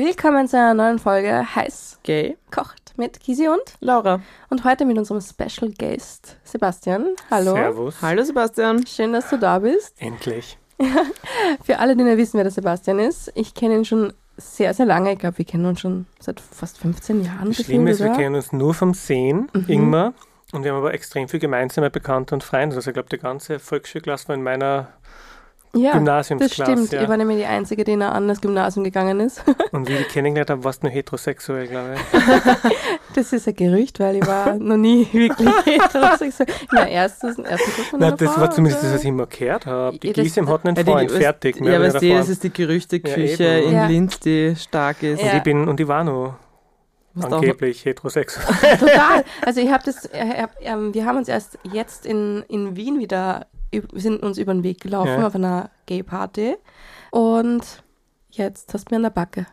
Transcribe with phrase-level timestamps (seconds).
[0.00, 2.36] Willkommen zu einer neuen Folge Heiß Gay.
[2.50, 4.20] kocht mit Kisi und Laura.
[4.50, 7.14] und heute mit unserem Special Guest Sebastian.
[7.30, 7.54] Hallo.
[7.54, 8.02] Servus.
[8.02, 8.86] Hallo Sebastian.
[8.86, 9.94] Schön, dass du da bist.
[9.98, 10.58] Endlich.
[11.64, 14.84] Für alle, die nicht wissen, wer der Sebastian ist, ich kenne ihn schon sehr, sehr
[14.84, 15.14] lange.
[15.14, 17.48] Ich glaube, wir kennen uns schon seit fast 15 Jahren.
[17.48, 19.64] Das Schlimme ist, wir kennen uns nur vom Sehen, Mhm.
[19.66, 20.12] Ingmar.
[20.52, 22.76] Und wir haben aber extrem viel gemeinsame Bekannte und Freunde.
[22.76, 24.88] Also ich glaube, die ganze Volksschulklasse war in meiner
[25.74, 26.72] ja, das Gymnasiumsklasse.
[26.72, 26.92] stimmt.
[26.92, 27.16] Ich war Ja.
[27.16, 29.42] nämlich die Einzige, die noch an das Gymnasium gegangen ist.
[29.72, 32.72] Und wie ich dich kennengelernt habe, warst du nur heterosexuell, glaube ich.
[33.14, 36.48] Das ist ein Gerücht, weil ich war noch nie wirklich heterosexuell.
[36.70, 39.26] Na, erstes, ersten Kurs von Nein, einer das Frau, war zumindest das, was ich immer
[39.26, 39.98] gehört habe.
[39.98, 41.56] Die Ja, das- Gisim hat einen Ja, die- Freund, was- fertig.
[41.60, 43.86] Ja, weißt du, das ist die Gerüchteküche Ja, in Ja.
[43.86, 45.22] Linz, die stark ist.
[45.22, 45.30] Ja.
[45.30, 46.34] Und, ich bin, und ich war noch
[47.22, 48.76] angeblich heterosexuell.
[48.78, 49.24] Total.
[49.44, 52.98] Also ich habe das, äh, hab, ähm, wir haben uns erst jetzt in, in Wien
[52.98, 55.26] wieder, wir sind uns über den Weg gelaufen Ja.
[55.26, 56.56] auf einer Gay-Party
[57.10, 57.82] und
[58.30, 59.46] jetzt hast du mir an der Backe.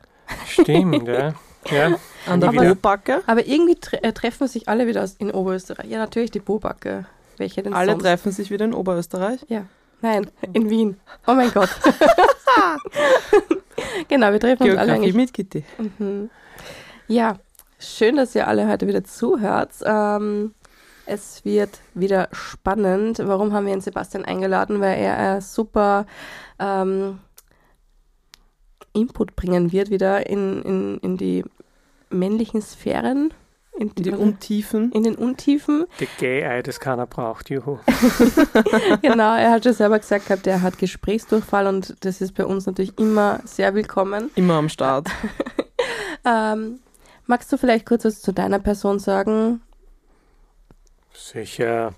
[0.48, 1.34] Stimmt, ja.
[1.70, 1.96] ja.
[2.28, 2.52] An der.
[2.52, 3.22] Bobacke.
[3.28, 5.90] Aber irgendwie tre äh, treffen sich alle wieder in Oberösterreich.
[5.90, 7.06] Ja, natürlich die Bobacke.
[7.38, 8.04] Welche denn Alle sonst?
[8.04, 9.42] treffen sich wieder in Oberösterreich.
[9.48, 9.66] Ja.
[10.02, 11.00] Nein, in Wien.
[11.28, 11.70] Oh mein Gott.
[14.08, 15.64] genau, wir treffen uns alle eigentlich mit Kitty.
[15.98, 16.30] Mhm.
[17.08, 17.38] Ja,
[17.80, 19.72] schön, dass ihr alle heute wieder zuhört.
[19.86, 20.54] Ähm,
[21.06, 23.20] es wird wieder spannend.
[23.24, 24.82] Warum haben wir den Sebastian eingeladen?
[24.82, 26.06] Weil er äh, super
[26.60, 27.20] ähm,
[28.94, 31.44] Input bringen wird, wieder in, in, in die
[32.10, 33.34] männlichen Sphären,
[33.76, 34.92] in Die Untiefen.
[34.92, 35.86] in den Untiefen.
[36.00, 37.80] Die Gay-Eye, das keiner braucht, juhu.
[39.02, 42.68] genau, er hat schon selber gesagt gehabt, er hat Gesprächsdurchfall und das ist bei uns
[42.68, 44.30] natürlich immer sehr willkommen.
[44.36, 45.08] Immer am Start.
[46.26, 46.80] Ähm,
[47.26, 49.60] magst du vielleicht kurz was zu deiner Person sagen?
[51.14, 51.94] Sicher.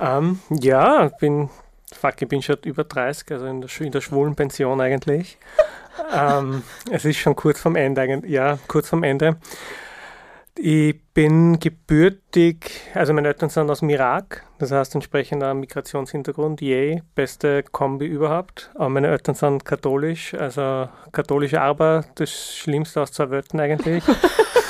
[0.00, 1.50] Ähm, ja, bin,
[1.92, 5.38] fuck, ich bin schon über 30, also in der, in der schwulen Pension eigentlich.
[6.12, 9.36] ähm, es ist schon kurz vom Ende, ja, kurz vom Ende.
[10.56, 17.02] Ich bin gebürtig, also meine Eltern sind aus dem Irak, das heißt entsprechender Migrationshintergrund, yay,
[17.16, 18.70] beste Kombi überhaupt.
[18.76, 24.04] Aber meine Eltern sind katholisch, also katholische Araber, das Schlimmste aus zwei Welten eigentlich.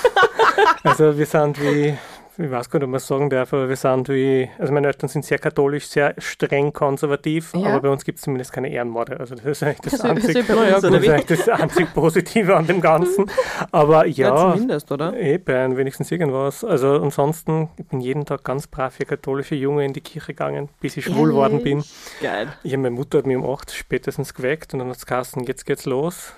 [0.85, 1.99] also wir sind wie,
[2.39, 4.87] ich weiß gar nicht, ob man es sagen darf, aber wir sind wie, also meine
[4.89, 7.69] Eltern sind sehr katholisch, sehr streng konservativ, Ja.
[7.71, 9.19] aber bei uns gibt es zumindest keine Ehrenmorde.
[9.21, 12.57] Also das ist eigentlich das, Also, einzig, ja, oder das, ist eigentlich das einzig Positive
[12.57, 13.31] an dem Ganzen.
[13.71, 15.17] Aber Ja, ja, zumindest, oder?
[15.19, 16.65] eben, wenigstens irgendwas.
[16.65, 20.69] Also ansonsten, ich bin jeden Tag ganz brav wie katholische Junge in die Kirche gegangen,
[20.81, 21.85] bis ich schwul geworden bin.
[22.21, 22.49] Geil.
[22.63, 25.67] Ich habe meine Mutter hat mich um 8 spätestens geweckt und dann hat es jetzt
[25.67, 26.33] geht's los.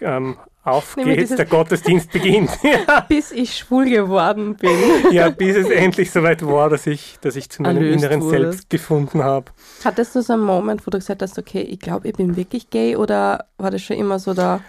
[0.00, 0.36] Ähm,
[0.66, 2.50] auf Nämlich geht's, der Gottesdienst beginnt.
[3.08, 5.12] bis ich schwul geworden bin.
[5.12, 8.42] ja, bis es endlich soweit war, dass ich, dass ich zu meinem Erlöst inneren wurdest.
[8.42, 9.46] Selbst gefunden habe.
[9.84, 12.68] Hattest du so einen Moment, wo du gesagt hast, okay, ich glaube, ich bin wirklich
[12.70, 14.60] gay oder war das schon immer so da?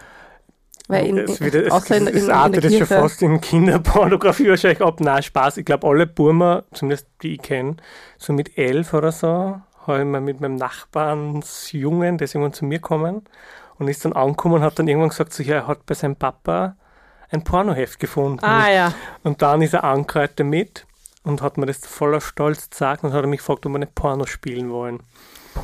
[0.88, 3.22] Weil in, es, wieder, es, außer in, in, es in der artet es schon fast
[3.22, 5.00] in Kinderpornografie wahrscheinlich ab.
[5.00, 5.58] Nein, Spaß.
[5.58, 7.78] Ich glaube, alle Burma, zumindest die ich kenne,
[8.18, 12.66] so mit elf oder so, habe ich mal mit meinem Nachbarnsjungen, der ist irgendwann zu
[12.66, 13.24] mir gekommen
[13.80, 16.16] und ist dann angekommen und hat dann irgendwann gesagt, so, ja, er hat bei seinem
[16.16, 16.76] Papa
[17.30, 18.44] ein Pornoheft gefunden.
[18.44, 18.94] Ah ja.
[19.24, 20.86] Und dann ist er angekreuzt damit
[21.24, 24.26] und hat mir das voller Stolz gesagt und hat mich gefragt, ob wir nicht Porno
[24.26, 25.02] spielen wollen.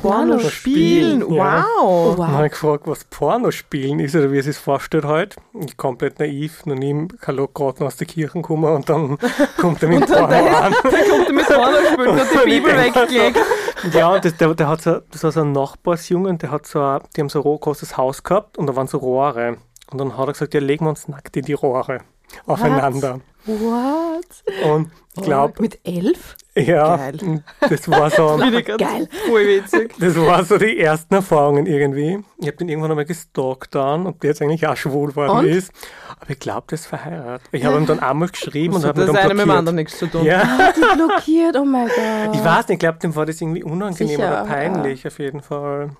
[0.02, 1.20] Porno spielen.
[1.22, 1.64] spielen, ja.
[1.64, 1.82] Wow.
[1.82, 2.46] Oh, Und dann habe wow.
[2.46, 5.36] ich gefragt, was Porno spielen ist oder wie es sich vorstellt heute.
[5.60, 9.18] Ich komplett naiv, noch nie im Hallo gerade aus der Kirche gekommen und dann
[9.56, 10.74] kommt er mit Porno an.
[10.82, 13.38] Da kommt er mit Porno spielen, hat die Bibel weggelegt.
[13.92, 17.00] Ja, das, der, der hat so, das war so ein Nachbarsjungen, der hat so, ein-
[17.16, 19.56] die haben so ein großes Haus gehabt und da waren so Rohre.
[19.90, 21.98] Und dann hat er gesagt, ja, legen wir uns nackt in die Rohre
[22.46, 23.20] aufeinander.
[23.46, 24.26] What?
[24.72, 26.36] Und ich glaube, Oh, mit elf?
[26.56, 27.42] Ja, Geil.
[27.60, 28.36] das war so.
[28.78, 29.08] Geil.
[29.28, 29.92] Voll witzig.
[29.98, 32.20] Das war so die ersten Erfahrungen irgendwie.
[32.38, 35.44] Ich habe den irgendwann einmal gestalkt dann, ob der jetzt eigentlich auch schwul worden Und?
[35.46, 35.72] ist.
[36.20, 37.48] Aber ich glaube, das ist verheiratet.
[37.52, 39.44] Ich habe ihm dann einmal geschrieben und So, habe mir das dann eine mit dem
[39.46, 39.58] blockiert.
[39.58, 40.24] anderen nichts zu tun.
[40.24, 42.34] Ja, Die blockiert, oh mein Gott.
[42.34, 45.42] ich weiß nicht, ich glaube, dem war das irgendwie unangenehm Sicher, oder peinlich auf jeden
[45.42, 45.90] Fall.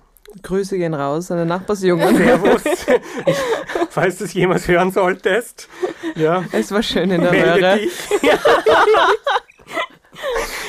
[0.41, 2.15] Grüße gehen raus an den Nachbarsjungen.
[2.17, 2.63] Servus.
[3.25, 3.35] Ich,
[3.89, 5.69] falls du es jemals hören solltest.
[6.15, 7.77] Ja, Es war schön in der melde Röhre.
[7.79, 7.91] dich.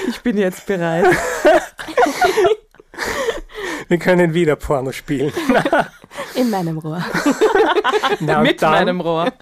[0.08, 1.06] Ich bin jetzt bereit.
[3.88, 5.32] Wir können wieder Porno spielen.
[6.35, 7.05] In meinem Rohr.
[8.20, 9.32] Na, Mit dann, meinem Rohr.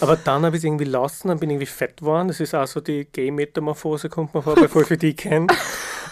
[0.00, 2.28] Aber dann habe ich es irgendwie lassen, dann bin ich irgendwie fett geworden.
[2.28, 5.48] Das ist auch so die Gay-Metamorphose, kommt mir vor, bevor ich die kenne.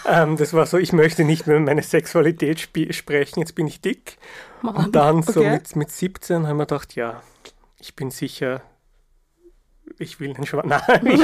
[0.05, 3.67] Ähm, das war so, ich möchte nicht mehr über meine Sexualität sp sprechen, jetzt bin
[3.67, 4.17] ich dick.
[4.61, 4.75] Mann.
[4.75, 5.51] Und dann so Okay.
[5.51, 7.21] mit, mit 17 haben wir gedacht, ja,
[7.79, 8.61] ich bin sicher,
[9.99, 10.67] ich will den Schwanz.
[10.69, 11.21] Nein,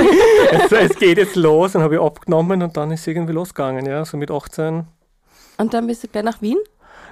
[0.51, 1.73] also, es geht jetzt los.
[1.73, 4.85] Dann habe ich abgenommen und dann ist es irgendwie losgegangen, ja, so mit 18.
[5.57, 6.57] Und dann bist du gleich nach Wien?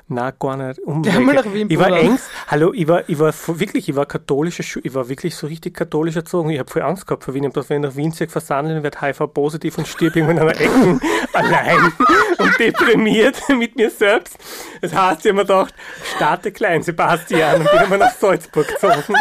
[0.07, 0.81] Na, gar nicht.
[0.85, 1.93] Nach Wien ich war.
[1.93, 2.25] Angst.
[2.47, 5.73] Hallo, ich war, ich war wirklich, ich war katholischer Schu ich war wirklich so richtig
[5.75, 6.49] katholisch erzogen.
[6.49, 7.43] Ich habe voll Angst gehabt vor Wien.
[7.43, 10.39] Ich hab gedacht, wenn ich nach Wien ziehe, versandeln werde HIV-positiv und stirb irgendwo in
[10.39, 10.99] einer Ecke
[11.33, 11.93] allein
[12.39, 14.37] und deprimiert mit mir selbst.
[14.81, 15.73] Das heißt, ich habe mir gedacht,
[16.15, 19.15] starte klein, Sebastian, und bin immer nach Salzburg gezogen.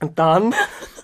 [0.00, 0.54] Und dann,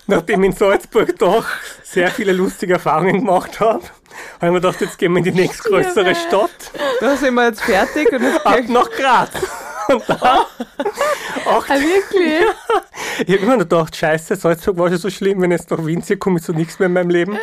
[0.07, 1.45] nachdem ich in Salzburg doch
[1.83, 5.31] sehr viele lustige Erfahrungen gemacht habe, habe ich mir gedacht, jetzt gehen wir in die
[5.31, 6.71] nächstgrößere Stadt.
[6.99, 9.29] Da sind wir jetzt fertig und jetzt ab nach Graz.
[9.87, 12.43] Und dann, acht, Ah, wirklich?
[13.27, 16.01] ich habe immer noch gedacht, scheiße, Salzburg war schon so schlimm, wenn jetzt nach Wien
[16.01, 17.37] ziehe, komme ich zu nichts mehr in meinem Leben.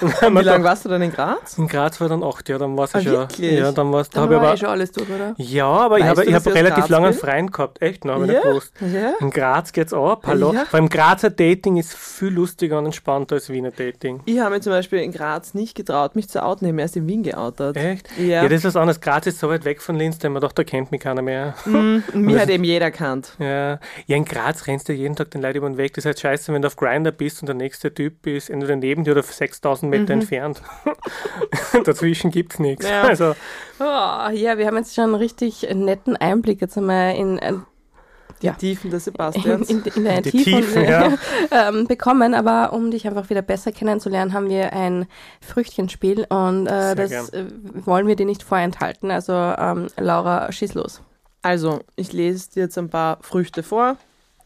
[0.00, 1.58] Und Wie lange warst du dann in Graz?
[1.58, 3.12] in Graz war dann acht, ja, dann war es Ah, schon.
[3.12, 3.58] wirklich?
[3.58, 5.34] Ja, dann war es, da habe ich war eh aber, schon alles durch, oder?
[5.36, 7.16] ja, aber ich Weißt ich habe ich aus relativ lange einen?
[7.16, 8.38] Freien gehabt, echt, noch, habe ich Ja?
[8.38, 8.72] nicht gewusst.
[8.80, 9.12] Ja?
[9.20, 10.52] In Graz geht's auch, hallo.
[10.52, 10.64] Ja.
[10.64, 14.20] Vor allem Grazer Dating ist viel lustiger und entspannter als Wiener Dating.
[14.26, 16.66] Ich habe mir zum Beispiel in Graz nicht getraut, mich zu outen.
[16.66, 17.76] Ich habe erst in Wien geoutet.
[17.76, 18.08] Echt?
[18.18, 18.42] Ja.
[18.42, 19.00] Ja, das ist was anderes.
[19.00, 21.22] Graz ist so weit weg von Linz, da haben wir gedacht, da kennt mich keiner
[21.22, 21.54] mehr.
[21.66, 23.32] Und mich hat eben jeder kannt.
[23.38, 23.78] Ja.
[24.06, 25.94] ja, in Graz rennst du jeden Tag den Leuten über den Weg.
[25.94, 29.04] Das heißt scheiße, wenn du auf Grinder bist und der nächste Typ ist entweder neben
[29.04, 30.62] dir oder 6000 Meter entfernt.
[31.84, 32.88] Dazwischen gibt's nichts.
[32.88, 33.02] Ja.
[33.02, 33.34] Also,
[33.80, 33.82] Oh,
[34.32, 37.54] ja, wir haben jetzt schon einen richtig netten Einblick jetzt einmal in, äh,
[38.40, 38.52] Die Ja.
[38.52, 39.68] Tiefen des in, Sebastians.
[39.70, 41.12] in, in der Die Tiefe Tiefen, ja.
[41.50, 42.34] ähm, bekommen.
[42.34, 45.06] Aber um dich einfach wieder besser kennenzulernen, haben wir ein
[45.40, 47.44] Früchtchenspiel und äh, das äh,
[47.84, 49.10] wollen wir dir nicht vorenthalten.
[49.10, 51.00] Also ähm, Laura, schieß los.
[51.42, 53.96] Also, ich lese dir jetzt ein paar Früchte vor.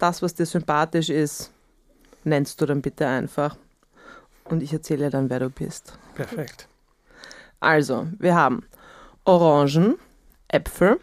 [0.00, 1.52] Das, was dir sympathisch ist,
[2.24, 3.56] nennst du dann bitte einfach.
[4.50, 5.98] Und ich erzähle dir dann, wer du bist.
[6.14, 6.68] perfekt.
[7.60, 8.64] Also, wir haben
[9.24, 9.96] Orangen,
[10.48, 10.98] Äpfel,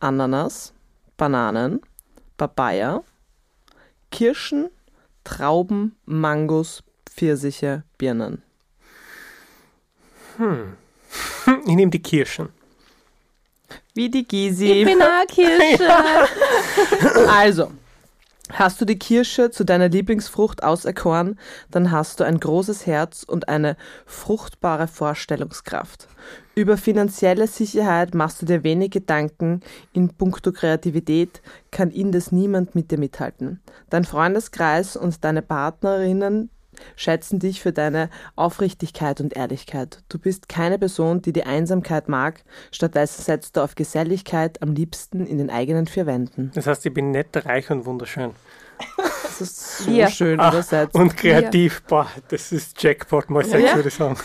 [0.00, 0.72] Ananas,
[1.16, 1.80] Bananen,
[2.36, 3.02] Papaya,
[4.10, 4.70] Kirschen,
[5.24, 8.42] Trauben, Mangos, Pfirsiche, Birnen.
[10.38, 10.76] Hm.
[11.66, 12.48] Ich nehme die Kirschen.
[13.94, 14.84] Wie die Ich Gysi.
[14.84, 15.88] bin eine Kirsche.
[17.28, 17.72] Also,
[18.52, 21.38] hast du die Kirsche zu deiner Lieblingsfrucht auserkoren,
[21.70, 26.08] dann hast du ein großes Herz und eine fruchtbare Vorstellungskraft.
[26.54, 29.60] Über finanzielle Sicherheit machst du dir wenig Gedanken.
[29.92, 31.40] In puncto Kreativität
[31.70, 33.60] kann indes niemand mit dir mithalten.
[33.90, 36.50] Dein Freundeskreis und deine Partnerinnen
[36.96, 40.02] schätzen dich für deine Aufrichtigkeit und Ehrlichkeit.
[40.08, 42.42] Du bist keine Person, die die Einsamkeit mag,
[42.72, 46.50] stattdessen setzt du auf Geselligkeit am liebsten in den eigenen vier Wänden.
[46.54, 48.30] Das heißt, ich bin nett, reich und wunderschön.
[48.96, 50.08] Das ist so Ja.
[50.08, 50.94] schön Ah, übersetzt.
[50.94, 51.82] Und kreativ.
[51.82, 53.76] Boah, das ist Jackpot mal sechs, Ja.
[53.76, 54.16] würde ich sagen.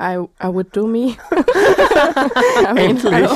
[0.00, 0.98] I, I would do me.
[2.60, 3.30] I mean, Endlich.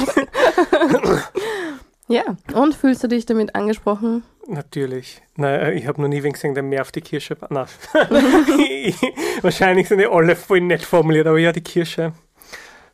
[2.08, 2.24] Ja,
[2.54, 4.22] und fühlst du dich damit angesprochen?
[4.46, 5.20] Natürlich.
[5.36, 7.36] Nein, ich habe noch nie gesehen, der mehr auf die Kirsche.
[7.50, 7.66] Nein.
[9.42, 12.12] Wahrscheinlich sind die alle voll nett formuliert, aber ja, die Kirsche.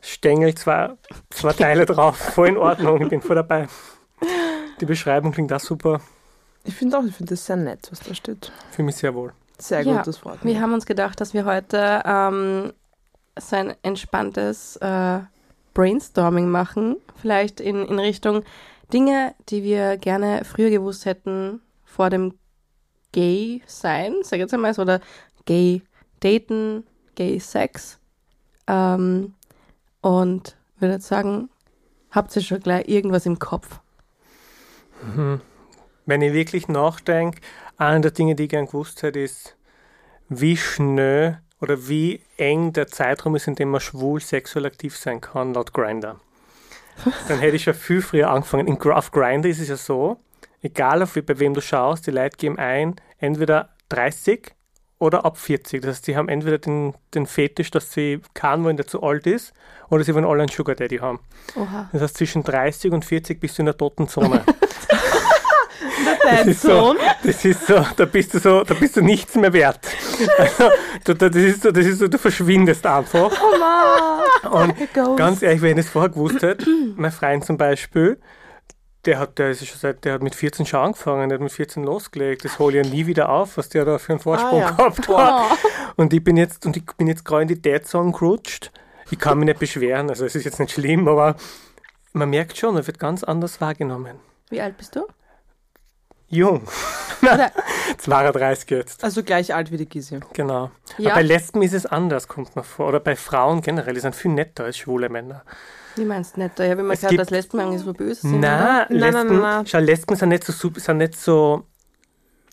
[0.01, 0.91] Stängel, zwei,
[1.31, 3.69] zwei Teile drauf, voll in Ordnung, ich bin voll dabei.
[4.81, 6.01] Die Beschreibung klingt auch super,
[6.65, 8.53] Ich finde auch, ich finde das sehr nett, was da steht.
[8.73, 9.33] für mich sehr wohl.
[9.59, 10.53] Sehr Ja, gut, das freut mich.
[10.55, 12.73] Wir haben uns gedacht, dass wir heute ähm,
[13.39, 15.21] so ein entspanntes äh,
[15.73, 16.97] Brainstorming machen.
[17.21, 18.43] Vielleicht in, in Richtung
[18.95, 22.39] Dinge, die wir gerne früher gewusst hätten vor dem
[23.13, 25.01] Gay-Sein, sag jetzt einmal so, oder
[25.47, 26.85] Gay-Daten,
[27.17, 27.99] Gay-Sex.
[28.69, 29.35] Ähm,
[30.01, 31.51] und würde jetzt sagen,
[32.11, 33.81] habt ihr schon gleich irgendwas im Kopf?
[35.03, 35.41] Mhm.
[36.07, 37.41] Wenn ich wirklich nachdenke,
[37.77, 39.57] eine der Dinge, die ich gern gewusst hätte, ist,
[40.29, 45.21] wie schnell oder wie eng der Zeitraum ist, in dem man schwul sexuell aktiv sein
[45.21, 46.21] kann, laut Grinder.
[47.29, 48.67] Dann hätte ich schon viel früher angefangen.
[48.67, 50.19] In, Gr- auf Grinder ist es ja so,
[50.63, 54.53] egal auf, bei wem du schaust, die Leute geben ein, entweder 30
[54.99, 55.83] oder ab 40.
[55.83, 59.27] Das heißt, sie haben entweder den, den Fetisch, dass sie keinen wollen, der zu alt
[59.27, 59.53] ist,
[59.91, 61.21] oder sie wollen alle einen Sugar Daddy haben.
[61.57, 61.91] Oha.
[61.93, 64.45] Das heißt, zwischen 30 und 40 bist du in der toten Zone.
[66.23, 66.95] Dein ist so.
[67.23, 69.81] Das ist so, da bist du so, da bist du nichts mehr wert.
[70.39, 70.71] Also,
[71.05, 73.31] da, da, das, ist so, das ist so, du verschwindest einfach.
[74.51, 74.75] Und
[75.17, 78.19] ganz ehrlich, wenn ich es vorher gewusst hätte, mein Freund zum Beispiel,
[79.05, 81.53] der hat, der ist schon seit, der hat mit 14 schon angefangen, der hat mit
[81.53, 82.45] 14 losgelegt.
[82.45, 84.71] Das hole ich ja nie wieder auf, was der da für einen Vorsprung Ah, ja.
[84.71, 85.59] gehabt hat.
[85.97, 88.71] Und ich bin jetzt, und ich bin jetzt gerade in die Dead Zone gerutscht.
[89.11, 91.37] Ich kann mich nicht beschweren, also es ist jetzt nicht schlimm, aber
[92.15, 94.17] man merkt schon, er wird ganz anders wahrgenommen.
[94.49, 95.07] Wie alt bist du?
[96.29, 96.63] Jung.
[97.23, 97.51] Oder-
[97.99, 99.05] 32 jetzt.
[99.05, 100.21] Also gleich alt wie die Gysi.
[100.33, 100.71] Genau.
[100.99, 101.11] Ja.
[101.13, 102.89] Aber bei Lesben ist es anders, kommt mir vor.
[102.89, 105.43] Oder bei Frauen generell, die sind viel netter als schwule Männer.
[105.97, 106.59] Wie meinst du nicht?
[106.59, 108.41] Ich habe immer Es gibt- dass Lesben eigentlich so böse sind.
[108.41, 109.67] Nein, Nein, nein, Lesben, nein, nein.
[109.67, 111.65] Schau, Lesben sind nicht so, sind nicht so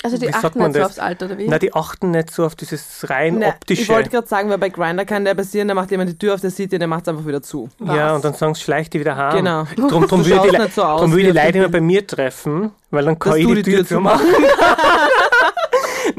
[0.04, 1.48] Also die achten nicht so aufs Alter, oder wie?
[1.48, 3.84] Na, die achten nicht so auf dieses rein Ne, optische.
[3.84, 6.34] ich wollte gerade sagen, weil bei Grinder kann der passieren, der macht jemand die Tür
[6.34, 7.70] auf, der sieht den, der macht es einfach wieder zu.
[7.86, 9.38] ja, und dann sagen sie, schleich die wieder heim.
[9.38, 9.66] Genau.
[9.76, 12.72] Drum, drum würde die, Le- so aus drum würde die Leute immer bei mir treffen,
[12.90, 14.26] weil dann kann Dass ich du die, Tür zumachen.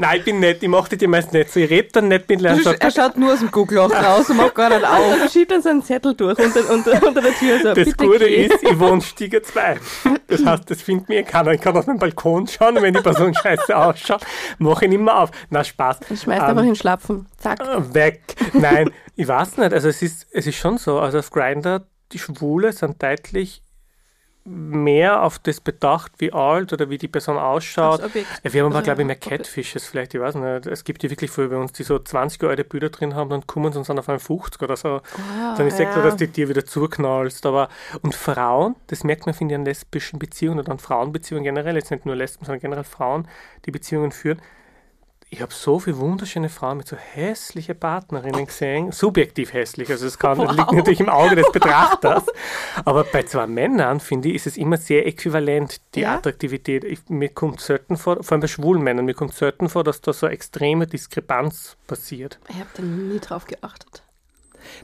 [0.03, 1.61] Nein, ich bin nett, ich mache die die meist nicht so.
[1.61, 4.53] Ich rede dann nicht mit sag, er schaut nur aus dem Guckloch raus und macht
[4.53, 5.17] gar nicht auf.
[5.21, 7.57] Er schiebt dann so einen Zettel durch unter, unter, unter der Tür.
[7.59, 8.47] So, Das bitte Gute geh.
[8.47, 9.77] ist, ich wohne Stiege 2.
[10.27, 11.51] Das heißt, das findet mir keiner.
[11.53, 14.25] Ich kann auf den Balkon schauen und wenn die Person scheiße ausschaut,
[14.57, 15.31] mache ich nicht mehr auf.
[15.49, 16.01] Na, Spaß.
[16.01, 17.25] Dann schmeißt Ähm, einfach in Schlapfen.
[17.37, 17.59] Zack.
[17.93, 18.21] Weg.
[18.51, 19.71] Nein, ich weiß nicht.
[19.71, 20.99] Also es ist, es ist schon so.
[20.99, 23.62] Also auf Grindr, die Schwule sind deutlich
[24.45, 28.01] mehr auf das bedacht, wie alt oder wie die Person ausschaut.
[28.43, 30.65] Wir haben aber, Also, glaube ich, mehr Catfishes vielleicht, ich weiß nicht.
[30.65, 33.29] Es gibt ja wirklich viele bei uns, die so 20 Jahre alte Bilder drin haben,
[33.29, 35.01] dann kommen sie und sind auf einem 50 oder so.
[35.39, 37.45] Ah, dann ist ja klar, dass du dir wieder zuknallst.
[37.45, 37.69] Aber,
[38.01, 41.91] und Frauen, das merkt man, finde ich, an lesbischen Beziehungen oder an Frauenbeziehungen generell, jetzt
[41.91, 43.27] nicht nur Lesben, sondern generell Frauen,
[43.65, 44.41] die Beziehungen führen.
[45.33, 50.19] Ich habe so viele wunderschöne Frauen mit so hässlichen Partnerinnen gesehen, subjektiv hässlich, also es
[50.19, 52.25] kann, das liegt natürlich im Auge des Betrachters,
[52.85, 56.17] aber bei zwei Männern, finde ich, ist es immer sehr äquivalent, die Ja?
[56.17, 56.83] Attraktivität.
[56.83, 60.01] Ich, mir kommt selten vor, vor allem bei schwulen Männern, mir kommt selten vor, dass
[60.01, 62.37] da so extreme Diskrepanz passiert.
[62.49, 64.03] Ich habe da nie drauf geachtet.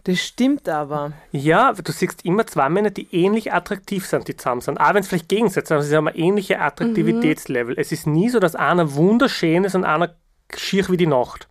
[0.05, 1.13] Das stimmt aber.
[1.31, 4.79] Ja, du siehst immer zwei Männer, die ähnlich attraktiv sind, die zusammen sind.
[4.79, 7.75] Auch wenn es vielleicht Gegensätze sind, aber sie haben ein ähnliches Attraktivitätslevel.
[7.77, 10.15] Es ist nie so, dass einer wunderschön ist und einer
[10.55, 11.47] schier wie die Nacht.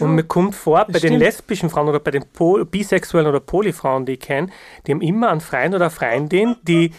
[0.00, 1.18] Und mir kommt vor, bei den stimmt.
[1.20, 4.48] lesbischen Frauen oder bei den po bisexuellen oder Polyfrauen, die ich kenne,
[4.86, 6.92] die haben immer einen Freund oder eine Freundin, die,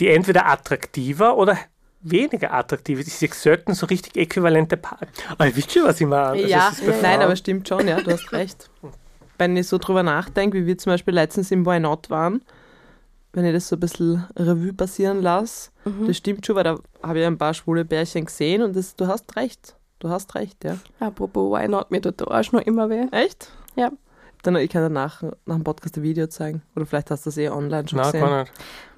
[0.00, 1.56] die entweder attraktiver oder
[2.00, 3.06] weniger attraktiv ist.
[3.06, 5.06] Ich sehe selten so richtig äquivalente Paare.
[5.30, 6.32] Aber ich wisst schon, was ich meine.
[6.32, 8.68] Also ja, bei nein, Frauen- aber stimmt schon, ja, du hast recht.
[9.38, 12.42] Wenn ich so drüber nachdenke, wie wir zum Beispiel letztens im Why Not waren,
[13.32, 16.06] wenn ich das so ein bisschen Revue passieren lasse, Mhm.
[16.08, 19.06] das stimmt schon, weil da habe ich ein paar schwule Bärchen gesehen und das, du
[19.06, 19.76] hast recht.
[20.04, 20.76] Du hast recht, ja.
[21.00, 23.06] Apropos Why Not, mir tut der Arsch noch immer weh.
[23.10, 23.50] Echt?
[23.74, 23.90] Ja.
[24.42, 26.60] Dann, ich kann danach nach dem Podcast ein Video zeigen.
[26.76, 28.20] Oder vielleicht hast du das eh online schon Nein, gesehen.
[28.20, 28.52] gar nicht.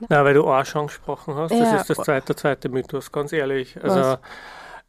[0.08, 1.52] Nein, weil du Arsch angesprochen hast.
[1.52, 1.60] Ja.
[1.60, 3.80] Das ist das zweite, zweite Mythos, ganz ehrlich.
[3.80, 4.18] Also, Was?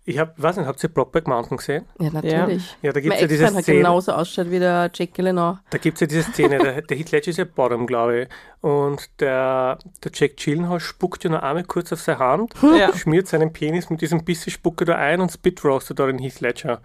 [0.08, 1.86] Ich hab, weiß nicht, habt ihr Brokeback Mountain gesehen?
[2.00, 2.78] Ja, natürlich.
[2.82, 3.78] Ja, da gibt Mein es ja diese Szene.
[3.80, 5.60] genauso ausschaut wie der Jake Gyllenhaal.
[5.70, 8.30] Da gibt es ja diese Szene, der, der Heath Ledger ist ja Bottom, glaube ich.
[8.62, 12.96] Und der, der Jack Gyllenhaal spuckt ja noch einmal kurz auf seine Hand, Ja.
[12.96, 16.40] schmiert seinen Penis mit diesem bisschen Spucke da ein und spit roastet da den Heath
[16.40, 16.80] Ledger.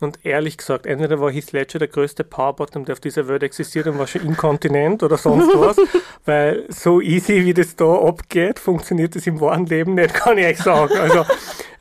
[0.00, 3.86] Und ehrlich gesagt, entweder war Heath Ledger der größte Powerbottom, der auf dieser Welt existiert
[3.86, 5.76] und war schon inkontinent oder sonst was,
[6.24, 10.46] weil so easy, wie das da abgeht, funktioniert das im wahren Leben nicht, kann ich
[10.46, 10.96] euch sagen.
[10.98, 11.24] Also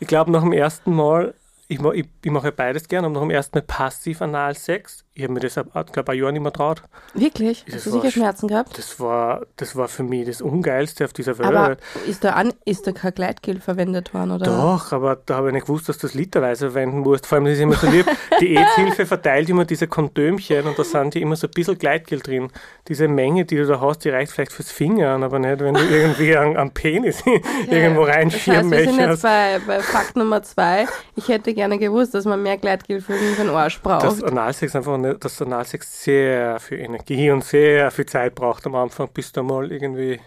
[0.01, 1.36] ich glaube, nach dem ersten Mal,
[1.67, 5.34] ich, ich, ich mache beides gern, aber nach dem ersten Mal passiv Analsex, ich habe
[5.34, 5.56] mir das,
[5.91, 6.84] glaube ein Jahr nicht mehr traut.
[7.13, 7.65] Wirklich?
[7.65, 8.77] Das Hast du sicher sch- Schmerzen gehabt?
[8.77, 11.48] Das war, das war für mich das Ungeilste auf dieser Welt.
[11.48, 11.77] Aber
[12.08, 14.32] ist da, an, ist da kein Gleitgel verwendet worden?
[14.32, 14.46] Oder?
[14.46, 17.25] Doch, aber da habe ich nicht gewusst, dass du das literweise verwenden musst.
[17.27, 18.06] Vor allem, das ist immer so lieb,
[18.39, 22.20] die AIDS-Hilfe verteilt immer diese Kondomchen und da sind die immer so ein bisschen Gleitgel
[22.22, 22.48] drin.
[22.88, 25.82] Diese Menge, die du da hast, die reicht vielleicht fürs Fingern, aber nicht, wenn du
[25.89, 27.22] irgendwie am, am Penis
[27.70, 29.10] irgendwo Das reinschieben heißt, wir sind möchtest.
[29.10, 30.88] jetzt bei, bei Fakt Nummer zwei.
[31.18, 34.03] Ich hätte gerne gewusst, dass man mehr Gleitgel für den Arsch braucht.
[34.06, 38.75] Dass Analsex einfach nicht, dass Analsex sehr viel Energie und sehr viel Zeit braucht am
[38.75, 40.20] Anfang, bis du mal irgendwie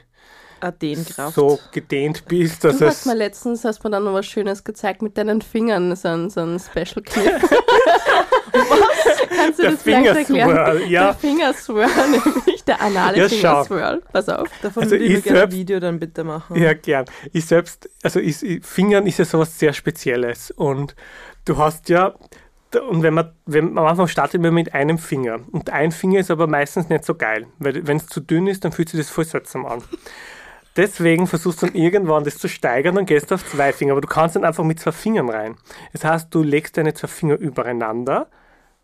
[0.60, 1.34] Adenkraft.
[1.34, 3.06] so gedehnt bist, dass du hast es.
[3.06, 6.40] mir letztens, hast mir dann noch was Schönes gezeigt mit deinen Fingern, so ein, so
[6.40, 7.42] ein Special-Kniff.
[9.36, 10.48] Kannst du Der das vielleicht erklären?
[10.50, 11.04] Fingerswirl, ja.
[11.04, 13.28] Der Fingerswirl, nämlich der anale Ja.
[13.28, 14.02] Fingerswirl.
[14.12, 14.48] Pass auf.
[14.62, 16.56] Davon Also würde ich mir ich gerne ein Video dann bitte machen.
[16.56, 17.04] Ja, gern.
[17.32, 20.94] Ich selbst, also ich, Fingern ist ja sowas sehr Spezielles und
[21.44, 22.14] du hast ja,
[22.76, 26.30] und wenn man, wenn am Anfang startet man mit einem Finger und ein Finger ist
[26.30, 29.10] aber meistens nicht so geil, weil wenn es zu dünn ist, dann fühlt sich das
[29.10, 29.82] voll seltsam an.
[30.76, 34.08] Deswegen versuchst du dann irgendwann das zu steigern und gehst auf zwei Finger, aber du
[34.08, 35.56] kannst dann einfach mit zwei Fingern rein.
[35.92, 38.26] Das heißt, du legst deine zwei Finger übereinander,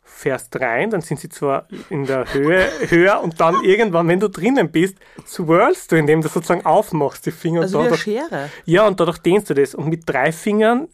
[0.04, 4.28] fährst rein, dann sind sie zwar in der Höhe höher und dann irgendwann, wenn du
[4.28, 8.02] drinnen bist, swirlst du, indem du sozusagen aufmachst die Finger Also und wie eine dadurch,
[8.30, 8.50] Schere.
[8.66, 9.74] ja, und dadurch dehnst du das.
[9.74, 10.88] Und mit drei Fingern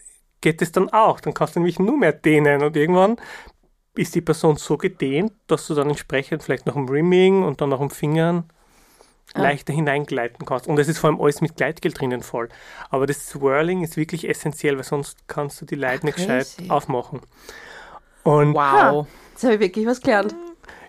[0.47, 1.19] geht es dann auch.
[1.21, 3.17] Dann kannst du nämlich nur mehr dehnen und irgendwann
[3.97, 7.71] ist die Person so gedehnt, dass du dann entsprechend vielleicht noch im Rimming und dann
[7.71, 8.45] noch im Fingern
[9.35, 9.43] Ah.
[9.43, 10.69] leichter hineingleiten kannst.
[10.69, 12.49] Und es ist vor allem alles mit Gleitgel drinnen voll.
[12.91, 17.21] Aber das Swirling ist wirklich essentiell, weil sonst kannst du die Leute nicht gescheit aufmachen.
[18.23, 19.09] Und Wow.
[19.33, 20.35] Jetzt habe ich wirklich was gelernt.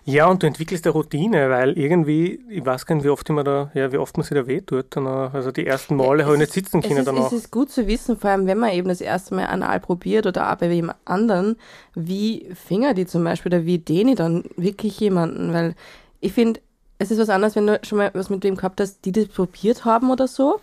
[0.08, 3.44] Ja, und du entwickelst eine Routine, weil irgendwie, ich weiß gar nicht, wie oft, immer
[3.44, 4.86] da, ja, wie oft man sich da wehtut.
[4.88, 5.34] Danach.
[5.34, 7.26] Also die ersten Male habe ich nicht sitzen Es können ist, danach.
[7.26, 10.26] es ist gut zu wissen, vor allem wenn man eben das erste Mal anal probiert
[10.26, 11.56] oder auch bei wem anderen,
[11.94, 15.74] wie Finger die zum Beispiel oder wie dehne ich dann wirklich jemanden, weil
[16.20, 16.60] ich finde,
[16.98, 19.26] es ist was anderes, wenn du schon mal was mit wem gehabt hast, die das
[19.26, 20.58] probiert haben oder so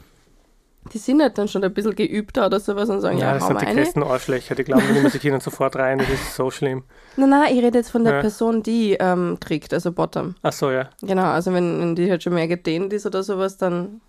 [0.94, 3.48] Die sind halt dann schon ein bisschen geübter oder sowas und sagen, Ja, ja, das
[3.48, 3.82] sind die eine.
[3.82, 4.54] größten Arschlöcher.
[4.56, 5.98] Die glauben, die nehmen sich ihnen sofort rein.
[5.98, 6.84] Das ist so schlimm.
[7.18, 8.22] Nein, nein, ich rede jetzt von der Ja.
[8.22, 10.36] Person, die ähm, kriegt, also Bottom.
[10.44, 10.90] Ach so, ja.
[11.02, 14.02] Genau, also wenn, wenn die halt schon mehr gedehnt ist oder sowas, dann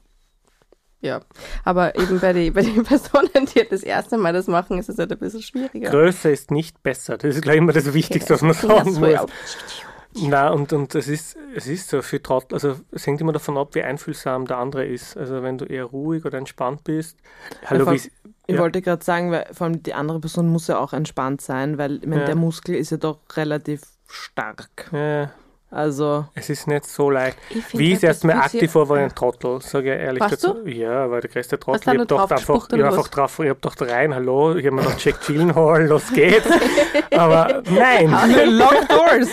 [1.01, 1.21] ja.
[1.65, 4.89] Aber eben bei den bei die Personen, die halt das erste Mal das machen, ist
[4.89, 5.91] es halt ein bisschen schwieriger.
[5.91, 7.17] Größer ist nicht besser.
[7.17, 9.11] Das ist gleich immer das Wichtigste, was man Ja, sagen so, muss.
[9.11, 9.25] ja.
[10.19, 13.59] Na und, und es ist, es ist so viel Trottel, also es hängt immer davon
[13.59, 15.17] ab, wie einfühlsam der andere ist.
[15.17, 17.19] Also wenn du eher ruhig oder entspannt bist.
[17.67, 17.97] Hallo, vor- wie
[18.49, 18.59] Ich Ja.
[18.61, 21.97] wollte gerade sagen, weil vor allem die andere Person muss ja auch entspannt sein, weil
[21.97, 22.27] ich meine, Ja.
[22.27, 24.91] der Muskel ist ja doch relativ stark.
[24.93, 25.27] äh,
[25.77, 27.37] Also, es ist nicht so leicht.
[27.75, 30.67] Wie das erste Mal aktiv war, war ein Trottel, sage ich ehrlich Warst dazu.
[30.67, 31.93] Ja, war der größte Trottel.
[31.95, 34.83] Ich hab doch einfach, ich einfach drauf, ich hab doch rein, hallo, ich hab mir
[34.83, 36.49] noch Jack Gyllenhaal, los geht's.
[37.15, 38.11] Aber nein,
[38.57, 39.29] Lock Doors!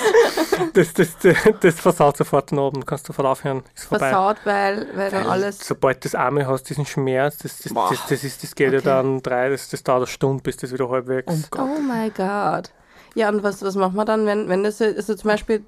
[0.74, 4.10] das, das, das, das versaut sofort den Abend, kannst du sofort aufhören, ist vorbei.
[4.10, 5.60] versaut, weil, weil dann alles.
[5.66, 8.80] Sobald du das Arme hast, diesen Schmerz, das, das, das, das, ist, das geht ja
[8.80, 8.86] Okay.
[8.86, 11.32] dann drei, das, das dauert eine Stunde, bis das wieder halbwegs.
[11.34, 11.70] Oh Gott.
[11.78, 12.70] Oh my God.
[13.16, 15.64] Ja, und was, was macht man dann, wenn, wenn das, so- also zum Beispiel,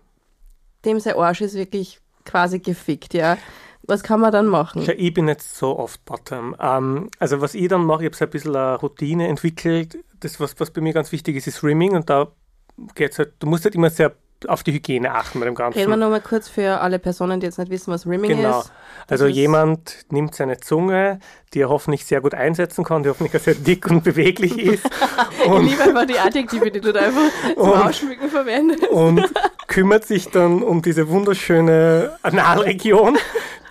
[0.85, 3.37] dem sein Arsch ist wirklich quasi gefickt, ja?
[3.87, 4.81] Was kann man dann machen?
[4.81, 6.55] Ja, ich bin jetzt so oft Bottom.
[6.59, 9.97] Ähm, also was ich dann mache, ich habe so ein bisschen eine Routine entwickelt.
[10.21, 12.29] Das, was, was bei mir ganz wichtig ist, ist Rimming und da
[12.95, 14.13] geht's halt, du musst halt immer sehr
[14.47, 15.77] auf die Hygiene achten bei dem Ganzen.
[15.79, 18.59] Reden wir nochmal kurz für alle Personen, die jetzt nicht wissen, was Rimming Genau.
[18.61, 18.71] ist.
[19.07, 21.19] Also ist- jemand nimmt seine Zunge,
[21.53, 24.83] die er hoffentlich sehr gut einsetzen kann, die hoffentlich auch sehr dick und beweglich ist
[25.43, 27.21] Ich und, liebe einfach die Adjektive, die du da einfach
[27.53, 28.87] zum Und- Ausschmücken verwendest.
[28.89, 29.19] und
[29.75, 33.17] kümmert sich dann um diese wunderschöne Analregion,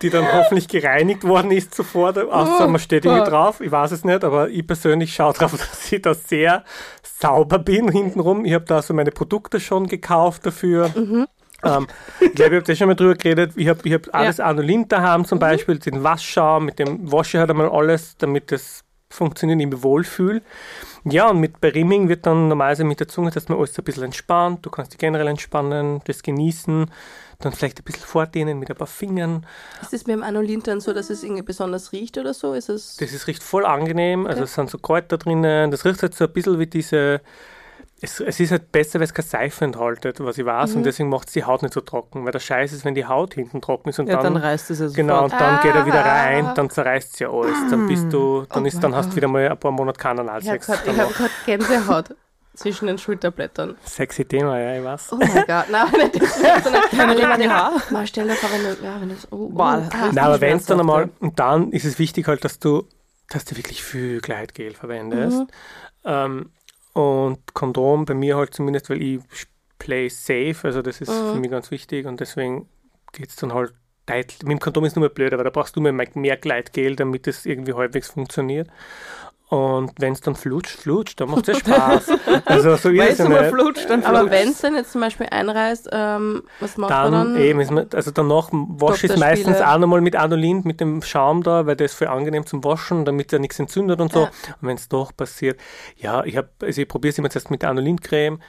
[0.03, 2.11] die dann hoffentlich gereinigt worden ist zuvor.
[2.31, 3.31] Außer man steht irgendwie Oh.
[3.31, 6.63] drauf, ich weiß es nicht, aber ich persönlich schaue drauf, dass ich da sehr
[7.03, 8.45] sauber bin hintenrum.
[8.45, 10.91] Ich habe da so meine Produkte schon gekauft dafür.
[10.95, 11.87] Ähm,
[12.21, 13.53] ich glaube, ich habe das schon mal drüber geredet.
[13.57, 17.41] Ich habe ich hab alles Anolint daheim zum Beispiel, den Waschschaum, mit dem wasche ich
[17.41, 20.43] halt einmal alles, damit das funktioniert, ich mich wohlfühle.
[21.07, 23.85] Ja, und mit bei Rimming wird dann normalerweise mit der Zunge, dass man alles ein
[23.85, 26.91] bisschen entspannt, du kannst dich generell entspannen, das genießen,
[27.41, 29.47] dann vielleicht ein bisschen vordehnen mit ein paar Fingern.
[29.83, 32.55] Ist es beim Anolint dann so, dass es irgendwie besonders riecht oder so?
[32.55, 32.97] Ist es.
[32.97, 36.25] Das ist riecht voll angenehm, also es sind so Kräuter drinnen, das riecht halt so
[36.25, 37.21] ein bisschen wie diese,
[38.01, 40.77] es, es ist halt besser, weil es keine Seife enthaltet, was ich weiß, Mhm.
[40.79, 43.07] und deswegen macht es die Haut nicht so trocken, weil der Scheiß ist, wenn die
[43.07, 44.97] Haut hinten trocken ist und Ja, dann, dann reißt es ja sofort.
[44.97, 46.23] genau, und dann geht er wieder Ah.
[46.25, 49.17] rein, dann zerreißt es ja alles, dann bist du, dann Oh ist, dann hast du
[49.17, 50.67] wieder mal ein paar Monate keinen Ich habe Analsex.
[50.67, 52.15] gerade hab Gänsehaut
[52.55, 53.77] zwischen den Schulterblättern.
[53.85, 55.13] Sexy Thema, ja, ich weiß.
[55.13, 57.81] Oh mein Gott, nein, nicht das, sondern Keine Haare.
[57.91, 60.25] Mal stell dir vor, wenn du, ja, wenn du, oh, oh, Boah, das ah, Nein,
[60.25, 62.87] aber wenn es dann einmal, und dann ist es wichtig halt, dass du,
[63.31, 65.39] dass du wirklich viel Gleitgel verwendest.
[65.39, 65.47] Mhm.
[66.07, 66.51] Ähm,
[66.95, 69.21] und Kondom bei mir halt zumindest, weil ich
[69.79, 71.31] play safe, also das ist Mhm.
[71.33, 72.69] für mich ganz wichtig und deswegen
[73.13, 73.75] geht es dann halt
[74.07, 77.27] mit dem Kondom ist nur mehr blöd, aber da brauchst du mehr, mehr Gleitgel, damit
[77.27, 78.69] es irgendwie halbwegs funktioniert.
[79.51, 82.09] Und wenn es dann flutscht, flutscht, dann macht es ja Spaß.
[82.47, 83.53] also so ist es es ja immer nicht.
[83.53, 84.33] flutscht, dann Aber flutscht.
[84.35, 87.43] wenn es dann jetzt zum Beispiel einreißt, ähm, was macht Dann, man dann?
[87.43, 91.03] eben, ist man, also danach wasche ich es meistens auch nochmal mit Anolint, mit dem
[91.03, 94.21] Schaum da, weil der ist voll angenehm zum Waschen, damit er nichts entzündet und so.
[94.21, 94.27] Ja.
[94.61, 95.61] Und wenn es doch passiert,
[95.97, 98.41] ja, ich habe, also ich probiere es immer zuerst mit der Anolint-Creme.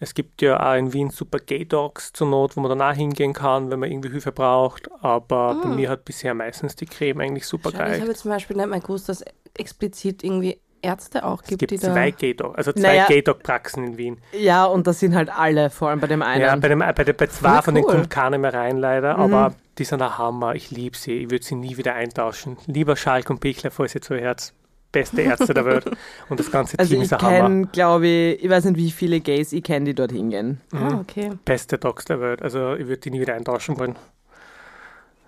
[0.00, 3.32] Es gibt ja auch in Wien super Gay-Dogs zur Not, wo man dann auch hingehen
[3.32, 4.90] kann, wenn man irgendwie Hilfe braucht.
[5.02, 8.56] Aber bei mir hat bisher meistens die Creme eigentlich super Schau, ich habe zum Beispiel
[8.56, 9.26] nicht mal gewusst, dass es
[9.56, 11.92] explizit irgendwie Ärzte auch Es gibt, gibt die da.
[11.92, 13.06] zwei Gay-Dogs, also zwei Naja.
[13.06, 14.20] Gay-Dog-Praxen in Wien.
[14.32, 16.42] Ja, und das sind halt alle, vor allem bei dem einen.
[16.42, 17.92] Ja, bei, dem, bei, der, bei zwei Voll von denen cool.
[17.94, 19.16] kommt keiner mehr rein, leider.
[19.16, 20.54] Aber die sind ein Hammer.
[20.54, 21.12] Ich liebe sie.
[21.12, 22.58] Ich würde sie nie wieder eintauschen.
[22.66, 24.52] Lieber Schalk und Bichler, falls ihr zuhört.
[24.94, 25.84] Beste Ärzte der Welt.
[26.28, 27.32] Und das ganze also Team ich ist ein Hammer.
[27.36, 30.60] kenne, glaube ich, ich weiß nicht, wie viele Gays ich kenne, die dort hingehen.
[30.72, 31.32] Ah, okay.
[31.44, 32.40] Beste Docs der Welt.
[32.40, 33.96] Also ich würde die nie wieder eintauschen wollen.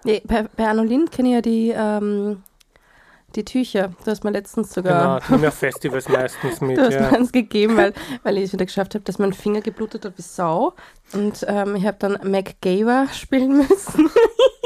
[0.05, 2.43] Nee, bei, bei Anolin kenne ich ja die, ähm,
[3.35, 3.93] die Tücher.
[4.05, 6.77] Du hast mir letztens Genau, sogar wir auf Festivals meistens mit.
[6.79, 7.01] du hast Ja.
[7.11, 10.17] mir eins gegeben, weil, weil ich es wieder geschafft habe, dass mein Finger geblutet hat
[10.17, 10.75] wie Sau.
[11.13, 14.11] Und ähm, ich habe dann MacGyver spielen müssen.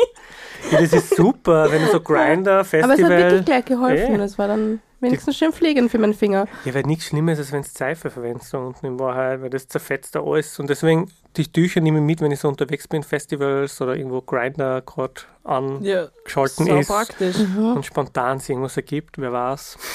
[0.72, 3.10] ja, das ist super, wenn du so Grinder, Aber es hat Festival.
[3.18, 4.12] wirklich gleich geholfen.
[4.12, 4.18] Ja.
[4.18, 6.46] Das war dann wenigstens schön pflegend für meinen Finger.
[6.64, 9.66] Ja, weil nichts Schlimmes, als wenn du Seife verwendest da unten in Wahrheit, weil das
[9.68, 10.58] zerfetzt da alles.
[10.58, 14.20] Und deswegen, die Tücher nehme ich mit, wenn ich so unterwegs bin, Festivals oder irgendwo
[14.22, 16.88] Grinder gerade angeschalten Ja, so ist.
[16.88, 17.36] praktisch.
[17.38, 19.78] und spontan sich irgendwas ergibt, wer weiß.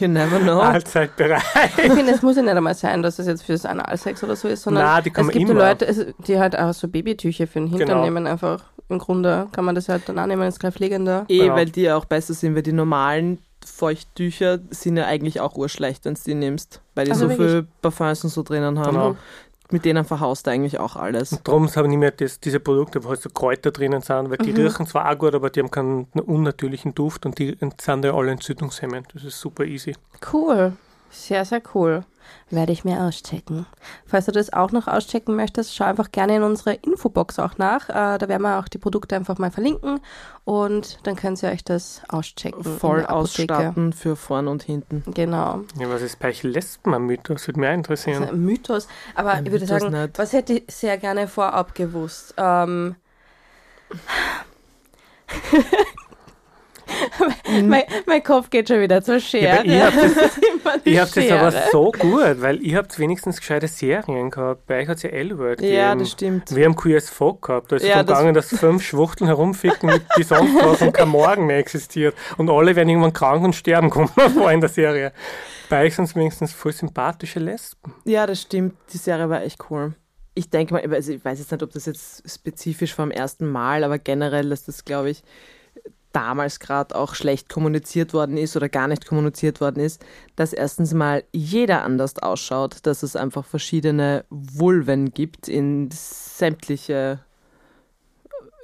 [0.00, 0.58] You never know.
[0.58, 1.40] Allzeit bereit.
[1.76, 4.48] Ich finde, es muss ja nicht einmal sein, dass es jetzt fürs Analsex oder so
[4.48, 5.68] ist, sondern Nein, es gibt immer.
[5.68, 8.02] Leute, die halt auch so Babytücher für den Hintern Genau.
[8.02, 8.64] nehmen einfach.
[8.88, 11.26] Im Grunde kann man das halt dann auch nehmen, ist gleich pflegender.
[11.28, 11.54] Eh, Genau.
[11.54, 16.04] weil die ja auch besser sind, weil die normalen Feuchttücher sind ja eigentlich auch urschlecht,
[16.04, 17.50] wenn du die nimmst, weil die Also so wirklich?
[17.50, 18.92] viel Parfums und so drinnen haben.
[18.94, 19.16] Genau.
[19.70, 21.40] mit denen verhaust du eigentlich auch alles.
[21.42, 24.36] Darum habe ich nicht mehr das, diese Produkte, wo halt so Kräuter drinnen sind, weil
[24.36, 24.58] die Mhm.
[24.66, 28.30] riechen zwar auch gut, aber die haben keinen unnatürlichen Duft und die sind ja alle
[28.32, 29.08] entzündungshemmend.
[29.14, 29.96] Das ist super easy.
[30.32, 30.74] Cool.
[31.10, 32.04] Sehr, sehr cool.
[32.50, 33.66] Werde ich mir auschecken.
[34.06, 37.88] Falls du das auch noch auschecken möchtest, schau einfach gerne in unsere Infobox auch nach.
[37.88, 40.00] Äh, da werden wir auch die Produkte einfach mal verlinken
[40.44, 42.62] und dann könnt ihr euch das auschecken.
[42.62, 45.02] Voll ausstatten für vorn und hinten.
[45.14, 45.60] Genau.
[45.78, 47.46] Ja, was ist bei euch Lesben am Mythos?
[47.46, 48.28] Würde mich auch Das ist interessieren.
[48.34, 48.88] ein Mythos.
[49.14, 50.18] Aber Ein ich würde Mythos sagen, nicht.
[50.18, 52.34] was hätte ich sehr gerne vorab gewusst?
[52.36, 52.96] Ähm,
[57.62, 59.60] mein, mein Kopf geht schon wieder zur Schere.
[59.60, 59.64] aber
[60.84, 64.66] ihr habt das- ist aber so gut, weil ihr habt wenigstens gescheite Serien gehabt.
[64.66, 65.74] Bei euch hat es ja L-Word gegeben.
[65.76, 66.54] Ja, das stimmt.
[66.54, 67.70] Wir haben QS Folk gehabt.
[67.72, 70.92] Da ist es Ja, darum gegangen, dass fünf Schwuchteln herumficken, mit die sonst was und
[70.92, 72.14] kein Morgen mehr existiert.
[72.36, 75.12] Und alle werden irgendwann krank und sterben, kommt vor in der Serie.
[75.68, 77.94] Bei euch sind es wenigstens voll sympathische Lesben.
[78.04, 78.74] Ja, das stimmt.
[78.92, 79.94] Die Serie war echt cool.
[80.36, 83.84] Ich denke mal, also ich weiß jetzt nicht, ob das jetzt spezifisch vom ersten Mal,
[83.84, 85.22] aber generell, dass das, glaube ich,
[86.14, 90.04] damals gerade auch schlecht kommuniziert worden ist oder gar nicht kommuniziert worden ist,
[90.36, 97.20] dass erstens mal jeder anders ausschaut, dass es einfach verschiedene Vulven gibt in sämtliche,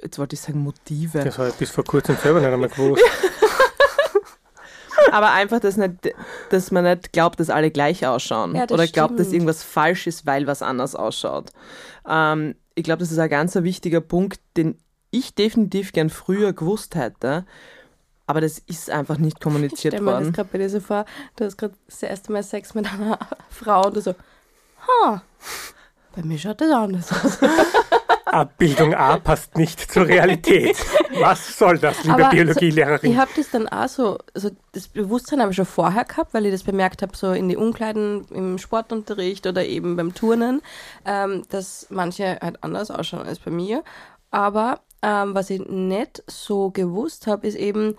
[0.01, 3.03] jetzt wollte ich sagen Motive, Das habe ich bis vor kurzem selber nicht einmal gewusst.
[5.11, 6.13] aber einfach, dass, nicht,
[6.49, 9.33] dass man nicht glaubt, dass alle gleich ausschauen Ja, das oder glaubt, dass stimmt.
[9.33, 11.51] irgendwas falsch ist, weil was anders ausschaut.
[12.07, 14.77] Ähm, ich glaube, das ist ein ganz wichtiger Punkt, den
[15.11, 17.45] ich definitiv gern früher gewusst hätte,
[18.27, 20.33] aber das ist einfach nicht Ich kommuniziert stell mir das worden.
[20.33, 23.19] gerade bei dir so vor, du hast gerade das erste Mal Sex mit einer
[23.49, 24.15] Frau und du so,
[24.87, 25.21] ha,
[26.15, 27.37] bei mir schaut das anders aus.
[28.25, 30.77] Abbildung A passt nicht zur Realität.
[31.19, 33.11] Was soll das, liebe Aber so- Biologielehrerin?
[33.11, 36.45] Ich habe das dann auch so, also das Bewusstsein habe ich schon vorher gehabt, weil
[36.45, 40.61] ich das bemerkt habe, so in die Umkleiden im Sportunterricht oder eben beim Turnen,
[41.05, 43.83] ähm, dass manche halt anders ausschauen als bei mir.
[44.29, 47.95] Aber ähm, was ich nicht so gewusst habe, ist eben,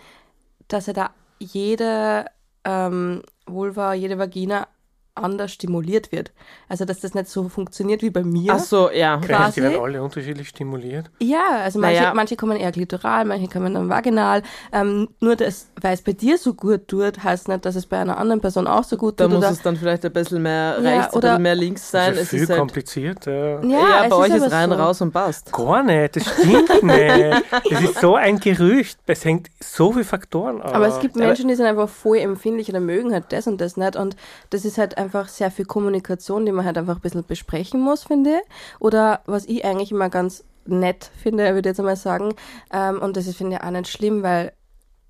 [0.69, 2.27] dass er da jede
[2.65, 4.69] ähm, Vulva, jede Vagina
[5.15, 6.33] anders stimuliert wird.
[6.69, 8.55] Also dass das nicht so funktioniert wie bei mir.
[8.55, 9.19] Ach so, ja.
[9.19, 11.11] Quasi- die werden alle unterschiedlich stimuliert.
[11.21, 12.15] Ja, also manche, Naja.
[12.15, 14.43] manche kommen eher glitoral, manche kommen dann vaginal.
[14.73, 17.99] Ähm, nur das, weil es bei dir so gut tut, heißt nicht, dass es bei
[17.99, 19.35] einer anderen Person auch so gut Da tut.
[19.35, 21.91] muss oder, es dann vielleicht ein bisschen mehr Ja, rechts, ein oder- bisschen mehr links
[21.91, 22.11] sein.
[22.13, 23.27] Das ist Es viel ist halt, kompliziert.
[23.27, 23.33] Ja.
[23.33, 24.77] ja, ja, es bei euch ist rein, so.
[24.77, 25.53] raus und passt.
[25.53, 27.45] Gar nicht, das stimmt nicht.
[27.71, 28.99] Das ist so ein Gerücht.
[29.07, 30.73] Es hängt so viele Faktoren an.
[30.73, 33.77] Aber es gibt Menschen, die sind einfach voll empfindlich oder mögen halt das und das
[33.77, 33.95] nicht.
[33.97, 34.17] Und
[34.49, 38.05] das ist halt einfach sehr viel Kommunikation, die man halt einfach ein bisschen besprechen muss,
[38.05, 38.41] finde.
[38.81, 42.35] Oder was ich eigentlich immer ganz nett finde, würde ich jetzt einmal sagen,
[42.73, 44.53] ähm, und das finde ich, auch nicht schlimm, weil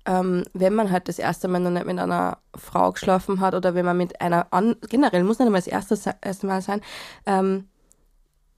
[0.05, 3.73] ähm, wenn man halt das erste Mal noch nicht mit einer Frau geschlafen hat oder
[3.73, 6.81] wenn man mit einer, an, generell muss nicht einmal das erste, erste Mal sein,
[7.25, 7.69] ähm,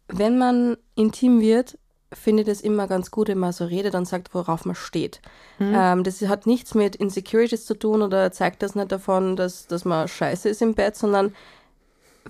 [0.07, 1.77] wenn man intim wird,
[2.13, 5.21] finde ich das immer ganz gut, wenn man so redet und sagt, worauf man steht.
[5.59, 9.85] Ähm, das hat nichts mit Insecurities zu tun oder zeigt das nicht davon, dass, dass
[9.85, 11.33] man scheiße ist im Bett, sondern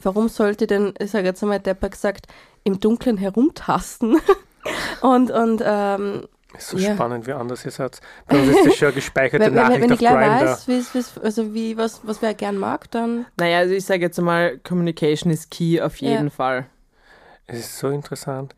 [0.02, 2.28] warum sollte denn, ich sage jetzt einmal Depper gesagt,
[2.64, 4.18] im Dunkeln herumtasten
[5.02, 6.94] und, und ähm, ist so ja.
[6.94, 8.00] spannend, wie anders ihr seid.
[8.28, 10.46] Bei uns ist das schon eine gespeicherte wenn, wenn, Nachricht wenn ich auf gleich Grindr.
[10.46, 14.02] weiß, wie's, wie's, also wie, was, was wer gern mag, dann Naja, also ich sage
[14.02, 16.12] jetzt mal, Communication ist key auf Ja.
[16.12, 16.68] jeden Fall.
[17.48, 18.56] Es ist so interessant.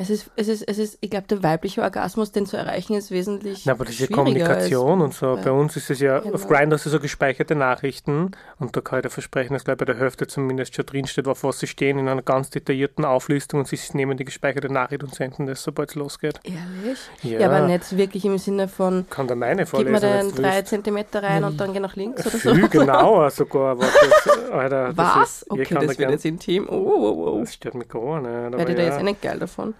[0.00, 3.10] Es ist, es ist, es ist, ich glaube, der weibliche Orgasmus, den zu erreichen, ist
[3.10, 5.34] wesentlich Na, aber das ja schwieriger Kommunikation und so.
[5.36, 6.34] bei- Bei uns ist es ja, Genau.
[6.34, 9.76] auf Grindr ist es so gespeicherte Nachrichten und da kann ich dir versprechen, dass gleich
[9.76, 13.60] bei der Hälfte zumindest schon drinsteht, auf was sie stehen, in einer ganz detaillierten Auflistung
[13.60, 16.40] und sie nehmen die gespeicherte Nachricht und senden das, sobald es losgeht.
[16.44, 16.98] Ehrlich?
[17.22, 20.12] Ja, Ja, aber nicht wirklich im Sinne von, kann da meine gib mir vorlesen, den
[20.28, 20.62] wenn du drei.
[20.62, 22.54] Zentimeter rein und dann geh nach links oder so.
[22.54, 23.78] Viel genauer sogar.
[23.78, 25.42] Was das, Alter, das Was?
[25.42, 26.68] Ist, Okay, das da wird jetzt intim.
[26.68, 27.40] Oh, oh, oh.
[27.40, 28.28] das stört mich gar nicht.
[28.30, 29.74] Aber Werde ich da ja, jetzt eh nicht geil davon?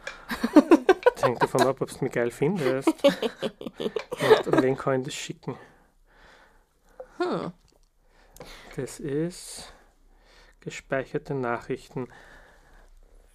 [1.14, 2.88] Das hängt davon ab, ob du mich geil findest.
[2.88, 5.56] und an wen kann ich das schicken?
[7.18, 7.52] Hm.
[8.76, 9.72] Das ist
[10.60, 12.08] gespeicherte Nachrichten.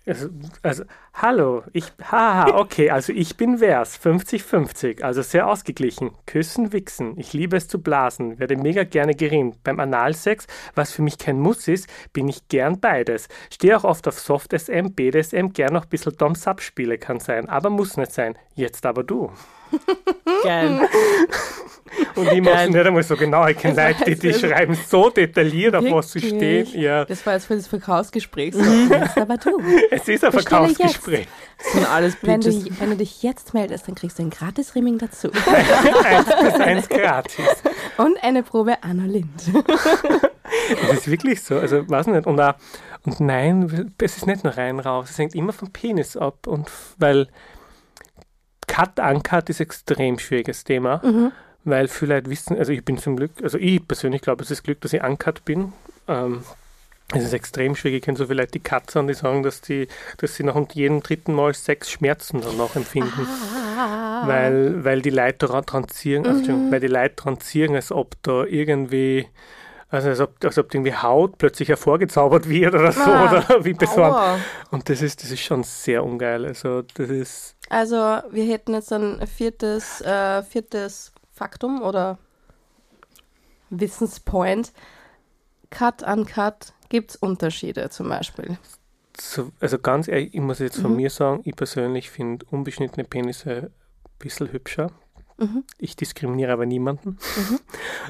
[0.05, 0.29] Also,
[0.63, 6.11] also, hallo, ich, haha, okay, also ich bin Vers, 50-50, also sehr ausgeglichen.
[6.25, 9.63] Küssen, wichsen, ich liebe es zu blasen, werde mega gerne gerimmt.
[9.63, 13.29] Beim Analsex, was für mich kein Muss ist, bin ich gern beides.
[13.49, 17.69] Stehe auch oft auf Soft SM, BDSM, gern noch ein bisschen Dom-Sub-Spiele kann sein, aber
[17.69, 18.37] muss nicht sein.
[18.55, 19.31] Jetzt aber du.
[20.43, 20.87] Geil.
[22.15, 25.75] Und ich mache nicht einmal so genau, ich kenne Leute, die, die schreiben so detailliert,
[25.75, 26.67] auf was sie stehen.
[26.73, 28.53] Ja, Das war jetzt für das Verkaufsgespräch.
[28.55, 28.61] So.
[28.61, 28.91] Mhm.
[29.15, 29.61] Aber du.
[29.91, 31.27] es ist ein Bestelle Verkaufsgespräch.
[31.59, 34.97] sind alles Wenn du, wenn du dich jetzt meldest, dann kriegst du ein gratis Rimming
[34.97, 35.29] dazu.
[36.03, 37.45] eins plus eins gratis.
[37.97, 39.29] Und eine Probe Anna Lind.
[40.87, 41.57] Das ist wirklich so.
[41.57, 42.25] Also, weiß nicht.
[42.25, 42.55] Und, auch,
[43.05, 45.09] und nein, es ist nicht nur rein raus.
[45.09, 46.47] Es hängt immer vom Penis ab.
[46.47, 47.27] Und weil
[48.67, 51.01] Cut Uncut ist ein extrem schwieriges Thema.
[51.03, 51.31] Mhm.
[51.65, 54.63] Weil viele Leute wissen, also ich bin zum Glück, also ich persönlich glaube, es ist
[54.63, 55.71] Glück, dass ich uncut bin.
[56.09, 56.43] Ähm,
[57.13, 57.97] es ist extrem schwierig.
[57.99, 60.57] Ich kenne so viele Leute, die Cut sind, die sagen, dass, die, dass sie nach
[60.73, 63.27] jedem dritten Mal sechs Schmerzen danach empfinden.
[63.77, 64.23] Ah.
[64.27, 65.47] Weil, weil die Leute
[65.87, 69.27] ziehen, also, Entschuldigung, weil die Leute dran ziehen, als ob da irgendwie,
[69.89, 73.45] also als ob, als ob irgendwie Haut plötzlich hervorgezaubert wird oder so, Ah.
[73.47, 74.41] oder wie besorgt.
[74.71, 76.45] Und das ist, das ist schon sehr ungeil.
[76.45, 77.95] Also das ist, Also,
[78.29, 82.19] wir hätten jetzt ein viertes, äh, viertes Faktum oder
[83.69, 84.71] Wissenspoint.
[85.69, 88.57] Cut an Cut gibt es Unterschiede zum Beispiel.
[89.19, 90.97] so, also ganz ehrlich, ich muss jetzt von Mhm.
[90.97, 93.69] mir sagen, ich persönlich finde unbeschnittene Penisse ein
[94.19, 94.91] bisschen hübscher.
[95.37, 95.63] Mhm.
[95.79, 97.17] Ich diskriminiere aber niemanden.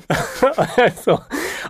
[0.78, 1.19] also,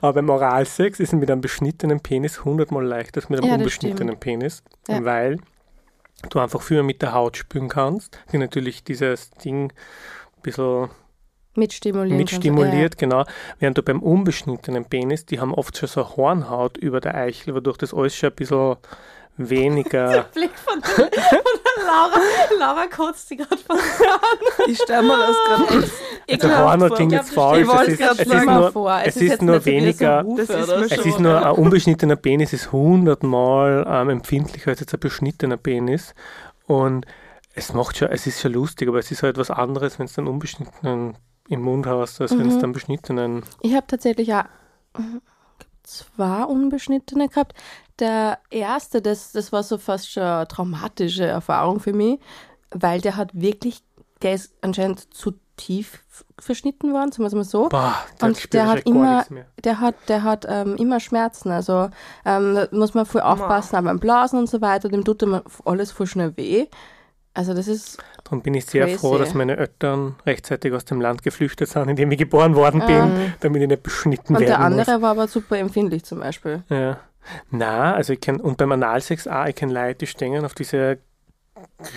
[0.01, 3.55] aber beim Oralsex ist es mit einem beschnittenen Penis hundertmal leichter als mit einem Ja,
[3.57, 5.03] unbeschnittenen Penis, Ja.
[5.05, 5.39] weil
[6.29, 10.89] du einfach viel mit der Haut spüren kannst, die natürlich dieses Ding ein bisschen
[11.55, 12.17] Mitstimulieren.
[12.17, 13.25] mitstimuliert, genau.
[13.59, 17.53] Während du beim unbeschnittenen Penis, die haben oft schon so eine Hornhaut über der Eichel,
[17.53, 18.77] wodurch das alles schon ein bisschen
[19.37, 20.23] weniger.
[20.33, 22.19] Blick von der, von der Laura.
[22.59, 23.77] Laura kotzt sie gerade von
[24.67, 25.91] Ich stelle mir das gerade
[26.27, 27.61] echt Also Hornhaut klingt Ich jetzt falsch.
[27.61, 29.01] Ich wollte Es ist, grad es ist nur, vor.
[29.05, 30.25] es ist nur weniger.
[30.37, 34.99] Ist mir Es ist nur, ein unbeschnittener Penis ist hundertmal ähm, empfindlicher als jetzt ein
[34.99, 36.13] beschnittener Penis.
[36.67, 37.05] Und
[37.55, 40.17] es macht schon, es ist schon lustig, aber es ist halt was anderes, wenn es
[40.17, 41.17] einen unbeschnittenen
[41.49, 42.59] im Mund hast, als wenn es Mhm.
[42.61, 43.43] dann beschnittenen.
[43.61, 44.47] Ich habe tatsächlich ja
[44.97, 45.01] äh,
[45.83, 47.53] zwei unbeschnittene gehabt.
[47.99, 52.19] Der erste, das, das war so fast schon eine traumatische Erfahrung für mich,
[52.71, 53.83] weil der hat wirklich,
[54.21, 56.03] der ist anscheinend zu tief
[56.39, 57.69] verschnitten worden, sagen wir es mal so.
[57.69, 59.23] Boah, Und der hat immer-.
[59.63, 61.89] Der hat, der hat ähm, immer Schmerzen, also
[62.25, 65.43] ähm, da muss man voll aufpassen, aber beim Blasen und so weiter, dem tut immer
[65.65, 66.67] alles voll schnell weh.
[67.35, 68.99] Also das ist, Darum bin ich sehr Crazy.
[68.99, 72.83] froh, dass meine Eltern rechtzeitig aus dem Land geflüchtet sind, in dem ich geboren worden
[72.85, 76.63] bin, damit ich nicht beschnitten und der andere war aber super empfindlich zum Beispiel.
[76.69, 76.77] muss.
[76.77, 76.99] Ja.
[77.49, 80.99] Na, also ich kenne, und beim Analsex auch, ich kenne Leute, die stehen auf diese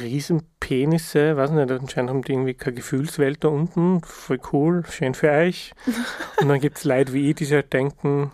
[0.00, 5.14] riesen Penisse, weiß nicht, anscheinend haben die irgendwie keine Gefühlswelt da unten, voll cool, schön
[5.14, 5.72] für euch.
[6.40, 8.32] Und dann gibt es Leute wie ich, die sich halt denken,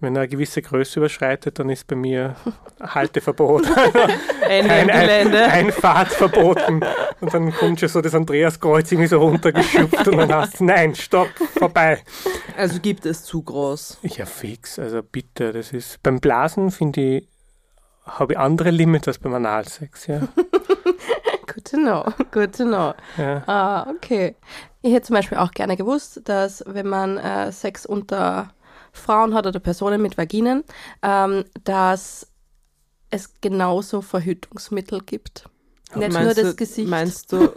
[0.00, 2.36] wenn er eine gewisse Größe überschreitet, dann ist bei mir
[2.80, 3.66] Halteverbot.
[4.48, 6.82] Ein, ein, ein Fahrt verboten.
[7.20, 10.94] Und dann kommt schon so das Andreaskreuz irgendwie so runtergeschupft und dann hast du, nein,
[10.94, 12.02] stopp, vorbei.
[12.56, 13.98] Also gibt es zu groß.
[14.02, 17.28] Ja, fix, also bitte, das ist, beim Blasen finde ich,
[18.06, 20.20] habe ich andere Limits als beim Analsex, ja.
[21.46, 22.94] Good to know, good to know.
[23.16, 23.42] ja.
[23.46, 24.36] Ah, okay.
[24.82, 28.50] Ich hätte zum Beispiel auch gerne gewusst, dass wenn man äh, Sex unter
[28.92, 30.64] Frauen hat oder Personen mit Vaginen,
[31.02, 32.26] ähm, dass
[33.10, 35.48] es genauso Verhütungsmittel gibt.
[35.94, 36.88] Nicht nur Meinst das du, Gesicht.
[36.88, 37.38] Meinst du,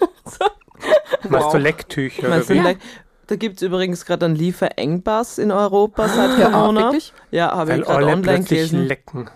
[1.30, 1.52] Meinst Wow.
[1.52, 2.80] du Lecktücher meinst oder du like,
[3.28, 6.92] da gibt es übrigens gerade einen Lieferengpass in Europa seit Corona.
[7.30, 8.88] Ja, habe ich gerade alle online gelesen.
[8.88, 9.30] lecken.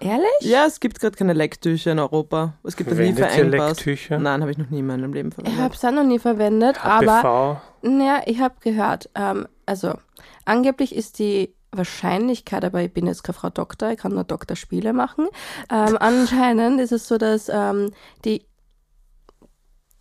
[0.00, 0.28] Ehrlich?
[0.42, 2.54] Ja, es gibt gerade keine Lecktücher in Europa.
[2.62, 3.70] Es gibt einen Lieferengpass.
[3.78, 4.18] Lecktücher?
[4.20, 5.60] Nein, habe ich noch nie in meinem Leben Ich verwendet.
[5.60, 7.60] habe es auch noch nie verwendet, aber HPV.
[7.82, 9.94] naja, ich habe gehört, ähm, also
[10.48, 14.92] angeblich ist die Wahrscheinlichkeit, aber ich bin jetzt keine Frau Doktor, ich kann nur Doktorspiele
[14.92, 15.28] machen.
[15.70, 17.92] Ähm, anscheinend ist es so, dass ähm,
[18.24, 18.44] die,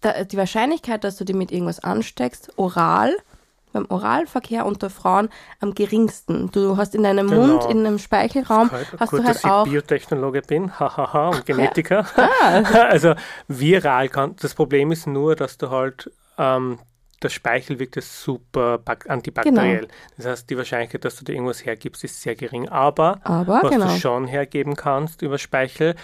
[0.01, 3.15] da, die Wahrscheinlichkeit, dass du die mit irgendwas ansteckst, oral,
[3.73, 5.29] beim Oralverkehr unter Frauen
[5.59, 6.49] am geringsten.
[6.51, 7.47] Du hast in deinem Genau.
[7.47, 9.65] Mund, in einem Speichelraum, hast Gut, du halt dass ich auch.
[9.65, 12.05] Biotechnologe bin, hahaha, und Genetiker.
[12.73, 13.13] also
[13.47, 16.79] viral kann, das Problem ist nur, dass du halt, ähm,
[17.23, 19.79] der Speichel wirkt ja super bak- antibakteriell.
[19.81, 19.93] Genau.
[20.17, 22.69] Das heißt, die Wahrscheinlichkeit, dass du dir irgendwas hergibst, ist sehr gering.
[22.69, 23.87] Aber Aber was genau.
[23.87, 25.95] du schon hergeben kannst über Speichel,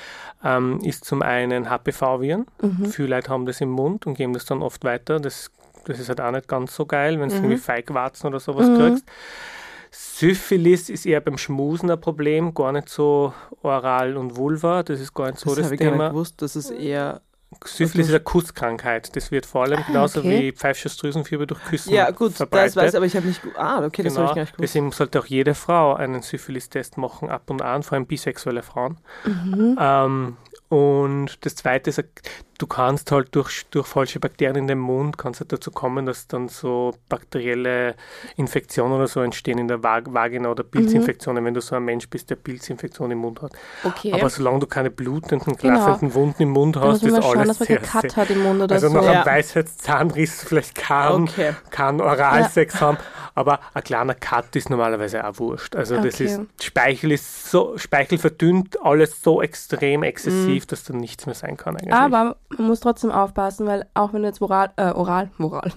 [0.43, 2.47] ähm, ist zum einen HPV-Viren.
[2.61, 2.85] Mhm.
[2.87, 5.19] Viele Leute haben das im Mund und geben das dann oft weiter.
[5.19, 5.51] Das,
[5.85, 7.43] das ist halt auch nicht ganz so geil, wenn du Mhm.
[7.43, 9.05] irgendwie Feigwarzen oder sowas kriegst.
[9.91, 14.81] Syphilis ist eher beim Schmusen ein Problem, gar nicht so oral und Vulva.
[14.83, 16.09] Das ist gar nicht so das das, habe ich gar nicht Thema.
[16.09, 17.21] gewusst, dass es eher...
[17.65, 19.15] Syphilis ist eine Kusskrankheit.
[19.15, 20.41] Das wird vor allem genauso okay.
[20.41, 20.97] wie Pfeifisches
[21.45, 22.75] durch Küssen Ja, gut, das verbreitet.
[22.75, 23.41] weiß ich, aber ich habe nicht...
[23.55, 24.29] Ah, okay, das habe Genau.
[24.29, 24.63] ich gar nicht gewusst.
[24.75, 28.97] Deswegen sollte auch jede Frau einen Syphilis-Test machen, ab und an, vor allem bisexuelle Frauen.
[29.25, 29.77] Mhm.
[29.79, 30.37] Ähm,
[30.69, 32.03] und das Zweite ist,
[32.63, 36.27] du kannst halt durch, durch falsche Bakterien in dem Mund, kannst halt dazu kommen, dass
[36.27, 37.95] dann so bakterielle
[38.37, 42.09] Infektionen oder so entstehen in der Vag Vagina oder Pilzinfektionen, wenn du so ein Mensch
[42.09, 43.51] bist, der Pilzinfektion im Mund hat.
[43.83, 44.13] Okay.
[44.13, 45.57] Aber solange du keine blutenden, Genau.
[45.57, 48.39] klaffenden Wunden im Mund hast, ist mal schauen, alles dass man sehr, Cut hat im
[48.39, 48.93] Mund oder also so.
[48.95, 49.11] nach Ja.
[49.11, 51.53] einem Weisheitszahnriss vielleicht kann, Okay.
[51.69, 52.97] kann Oralsex haben,
[53.35, 55.75] aber ein kleiner Cut ist normalerweise auch wurscht.
[55.75, 56.25] Also das Okay.
[56.25, 60.03] ist, Speichel ist so, Speichel verdünnt alles so extrem Mhm.
[60.03, 61.93] exzessiv, dass da nichts mehr sein kann eigentlich.
[61.93, 65.71] Aber man muss trotzdem aufpassen, weil auch wenn du jetzt oral, äh, oral, oral,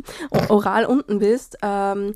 [0.49, 2.15] oral unten bist, ähm,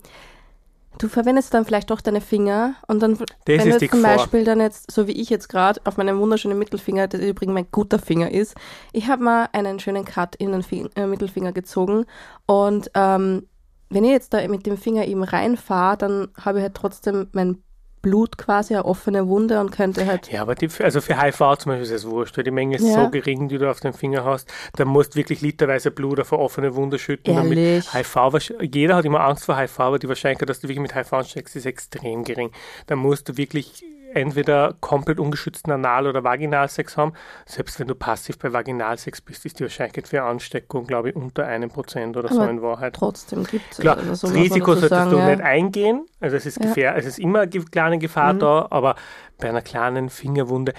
[0.98, 4.02] du verwendest dann vielleicht doch deine Finger und dann, wenn ist du jetzt zum.
[4.02, 7.70] Beispiel dann jetzt, so wie ich jetzt gerade, auf meinem wunderschönen Mittelfinger, der übrigens mein
[7.70, 8.54] guter Finger ist,
[8.92, 12.04] ich habe mal einen schönen Cut in den Fing äh, Mittelfinger gezogen
[12.46, 13.46] und ähm,
[13.88, 17.62] wenn ich jetzt da mit dem Finger eben reinfahre, dann habe ich halt trotzdem mein
[18.02, 21.70] Blut quasi, eine offene Wunde und könnte halt Ja, aber die, also für HIV zum
[21.72, 23.04] Beispiel ist es wurscht, weil die Menge ist Ja.
[23.04, 24.50] so gering, die du auf dem Finger hast.
[24.76, 27.34] Da musst du wirklich literweise Blut auf eine offene Wunde schütten.
[27.36, 27.84] damit?
[27.92, 31.12] HIV, jeder hat immer Angst vor HIV, aber die Wahrscheinlichkeit, dass du wirklich mit HIV
[31.12, 32.50] ansteckst, ist extrem gering.
[32.86, 33.84] Da musst du wirklich
[34.14, 37.12] entweder komplett ungeschützten Anal- oder Vaginalsex haben.
[37.46, 41.46] Selbst wenn du passiv bei Vaginalsex bist, ist die Wahrscheinlichkeit für Ansteckung, glaube ich, unter
[41.46, 42.94] einem Prozent oder so Aber in Wahrheit.
[42.94, 43.78] trotzdem gibt es.
[43.78, 45.28] Klar, also so Risiko solltest sagen, du ja.
[45.30, 46.06] nicht eingehen.
[46.20, 46.64] Also es ist, Ja.
[46.64, 46.68] Mhm.
[46.68, 48.94] gefähr, es ist immer eine kleine Gefahr da, aber
[49.38, 50.72] bei einer kleinen Fingerwunde,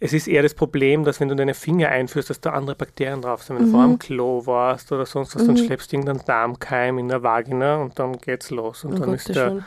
[0.00, 3.20] es ist eher das Problem, dass wenn du deine Finger einführst, dass da andere Bakterien
[3.20, 3.58] drauf sind.
[3.58, 3.92] Wenn du vor Mhm.
[3.94, 7.98] am Klo warst oder sonst was, dann schleppst du irgendeinen Darmkeim in der Vagina und
[7.98, 8.84] dann geht's los.
[8.84, 9.64] Und Um dann ist Gottes der, Willen.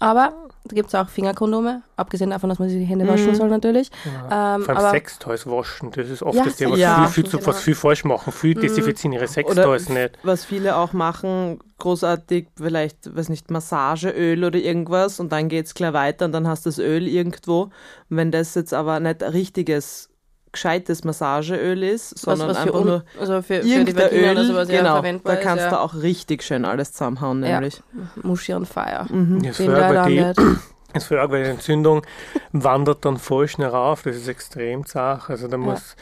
[0.00, 3.48] Aber da gibt es auch Fingerkondome, abgesehen davon, dass man sich die Hände waschen soll
[3.48, 3.90] natürlich.
[4.06, 4.18] Ähm, Mhm.
[4.28, 7.46] vor allem aber Sextoys waschen, das ist oft Ja, das Thema, was, Sextoys viel, viel,
[7.46, 8.32] was viel falsch machen.
[8.32, 10.18] Viel desinfizieren ihre Sextoys nicht.
[10.22, 15.92] was viele auch machen, großartig, vielleicht, weiß nicht, Massageöl oder irgendwas und dann geht's klar
[15.92, 17.62] weiter und dann hast du das Öl irgendwo.
[17.62, 17.72] Und
[18.16, 20.08] wenn das jetzt aber nicht ein richtiges,
[20.52, 24.22] gescheites Massageöl ist, was, sondern was für, einfach nur also für, für die irgendein Vagina
[24.22, 25.80] Öl, oder sowas ja genau, verwendbar da kannst ist, du ja.
[25.80, 27.54] auch richtig schön alles zusammenhauen, Ja.
[27.60, 27.82] nämlich.
[28.22, 29.06] Muschi on fire.
[29.08, 29.42] Mhm.
[29.58, 32.02] Leider aber die, für weil die Entzündung
[32.52, 34.02] wandert dann voll schnell rauf.
[34.02, 35.30] Das ist extrem zart.
[35.30, 35.96] Also da muss.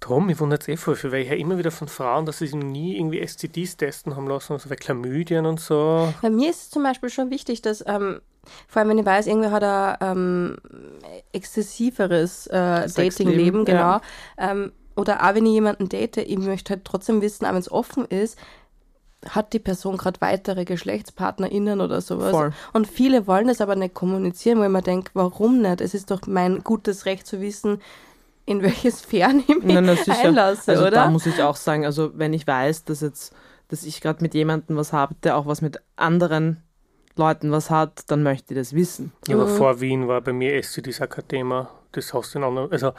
[0.00, 2.46] Drum, ich wundere jetzt eh voll, weil ich ja immer wieder von Frauen, dass sie
[2.46, 6.12] sich nie irgendwie STDs testen haben lassen, also bei Chlamydien und so.
[6.22, 8.20] Bei mir ist es zum Beispiel schon wichtig, dass, ähm,
[8.66, 10.56] vor allem wenn ich weiß, irgendwie hat er ähm,
[11.32, 13.78] exzessiveres äh, Datingleben, genau.
[13.78, 14.00] ja.
[14.38, 17.70] Ähm, oder auch wenn ich jemanden date, ich möchte halt trotzdem wissen, auch wenn es
[17.70, 18.38] offen ist,
[19.28, 22.30] hat die Person gerade weitere GeschlechtspartnerInnen oder sowas.
[22.30, 22.52] Voll.
[22.72, 25.82] Und viele wollen das aber nicht kommunizieren, wo ich mir denke, warum nicht?
[25.82, 27.80] Es ist doch mein gutes Recht zu wissen,
[28.50, 30.28] in welche Sphären ich mich sicher.
[30.28, 30.90] einlasse, also oder?
[30.90, 33.32] da muss ich auch sagen, also wenn ich weiß, dass jetzt,
[33.68, 36.60] dass ich gerade mit jemandem was habe, der auch was mit anderen
[37.14, 39.12] Leuten was hat, dann möchte ich das wissen.
[39.28, 41.70] Ja, aber vor Wien war bei mir auch kein Thema.
[41.92, 42.92] Das hast du in anderen, also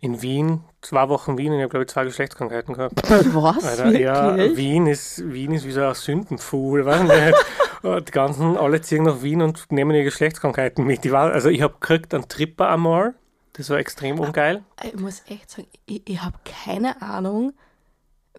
[0.00, 3.00] in Wien, zwei Wochen Wien, und ich habe glaube ich zwei Geschlechtskrankheiten gehabt.
[3.10, 3.64] Was?
[3.64, 4.36] Alter, ja?
[4.36, 7.34] Wien ist, Wien ist wie so ein Sündenpfuhl, nicht?
[7.82, 11.04] Und Die ganzen, alle ziehen nach Wien und nehmen ihre Geschlechtskrankheiten mit.
[11.04, 13.14] Die war, also ich habe gekriegt einen Tripper einmal,
[13.58, 14.62] das war extrem ungeil.
[14.84, 17.52] Ich muss echt sagen, ich, ich habe keine Ahnung,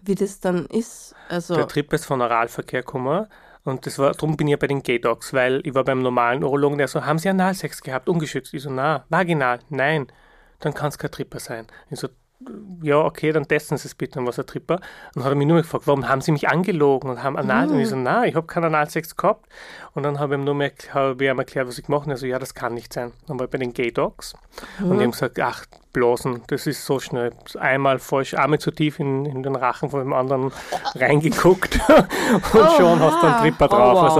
[0.01, 1.13] wie das dann ist.
[1.27, 3.27] Also, Der Tripper ist von Oralverkehr gekommen
[3.65, 6.43] und das war, darum bin ich ja bei den Gay-Docs, weil ich war beim normalen
[6.43, 8.53] Urologen, der so, haben Sie Analsex gehabt, ungeschützt?
[8.53, 10.07] Ich so, na, vaginal, nein,
[10.59, 11.67] dann kann es kein Tripper sein.
[11.89, 12.07] Ich so,
[12.81, 14.75] ja, okay, dann testen Sie es bitte, und was ein Tripper.
[14.75, 14.81] Und
[15.17, 17.69] dann hat er mich nur gefragt, warum haben Sie mich angelogen und haben Anal?
[17.69, 19.47] Und ich so, na, ich habe keinen Analsex gehabt.
[19.93, 22.11] Und dann habe ich ihm nur mehr, habe ich ihm erklärt, was ich gemacht habe.
[22.13, 23.11] Er so, ja, das kann nicht sein.
[23.27, 24.33] Dann war ich bei den Gay-Docs
[24.81, 27.31] und die haben gesagt, ach, Blasen, das ist so schnell.
[27.59, 30.51] Einmal falsch, einmal zu tief in, in den Rachen von dem anderen
[30.95, 33.95] reingeguckt und schon hast du einen Tripper Oh, drauf.
[33.95, 34.03] wow.
[34.03, 34.19] Also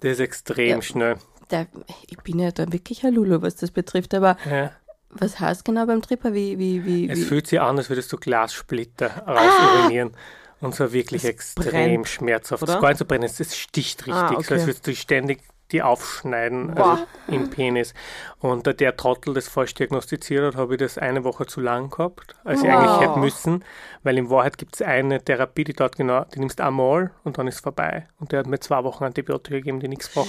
[0.00, 0.82] das ist extrem Ja.
[0.82, 1.16] schnell.
[1.50, 1.66] der,
[2.06, 4.70] ich bin ja da wirklich ein Lulu, was das betrifft, aber Ja.
[5.10, 6.34] Was heißt genau beim Tripper?
[6.34, 10.12] Wie, wie, wie, Es fühlt sich an, als würdest du Glassplitter rausurinieren.
[10.60, 12.62] Und zwar wirklich Es extrem brennt, schmerzhaft.
[12.62, 12.74] oder?
[12.74, 14.14] Das nicht so brennend, es sticht richtig.
[14.14, 14.54] Ah, So okay.
[14.54, 15.40] als würdest du ständig
[15.70, 17.92] die aufschneiden also im Penis.
[18.40, 21.90] Und da der Trottel das falsch diagnostiziert hat, habe ich das eine Woche zu lang
[21.90, 22.74] gehabt, als ich Wow.
[22.78, 23.64] eigentlich hätte müssen.
[24.02, 27.46] Weil in Wahrheit gibt es eine Therapie, die dort genau, die nimmst einmal und dann
[27.46, 28.08] ist es vorbei.
[28.18, 30.26] Und der hat mir zwei Wochen Antibiotika gegeben, die nichts haben.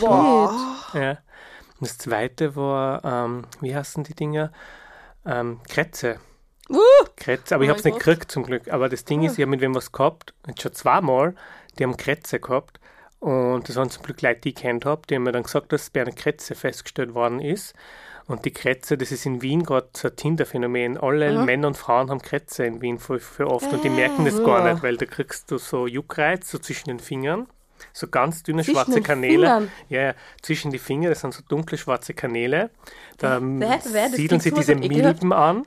[0.92, 1.02] Shit.
[1.02, 1.18] Ja.
[1.80, 4.52] Und das zweite war, ähm, wie heißen die Dinger?
[5.26, 6.20] Ähm, Kretze.
[6.70, 6.78] Uh,
[7.16, 8.04] Kretze, aber ich Oh habe es nicht Gott.
[8.06, 8.72] gekriegt zum Glück.
[8.72, 11.36] Aber das Ding ist, ich habe mit wem was gehabt, jetzt schon zweimal,
[11.78, 12.80] die haben Kretze gehabt.
[13.20, 15.02] Und das waren zum Glück Leute, die ich kennt habe.
[15.10, 17.74] Die haben mir dann gesagt, dass bei einer Kretze festgestellt worden ist.
[18.28, 20.98] Und die Kretze, das ist in Wien gerade so ein Tinder-Phänomen.
[20.98, 21.46] Alle Mhm.
[21.46, 24.66] Männer und Frauen haben Kretze in Wien für, für oft und die merken das gar
[24.66, 24.74] Ja.
[24.74, 27.48] nicht, weil da kriegst du so Juckreiz so zwischen den Fingern.
[27.94, 29.34] So ganz dünne Zwischen schwarze Kanäle.
[29.48, 29.72] Fingern?
[29.90, 32.70] Ja, ja, zwischen die Finger, das sind so dunkle schwarze Kanäle.
[33.18, 34.76] Da Wer- wer, das siedeln sie diese.
[34.76, 35.66] Milben an.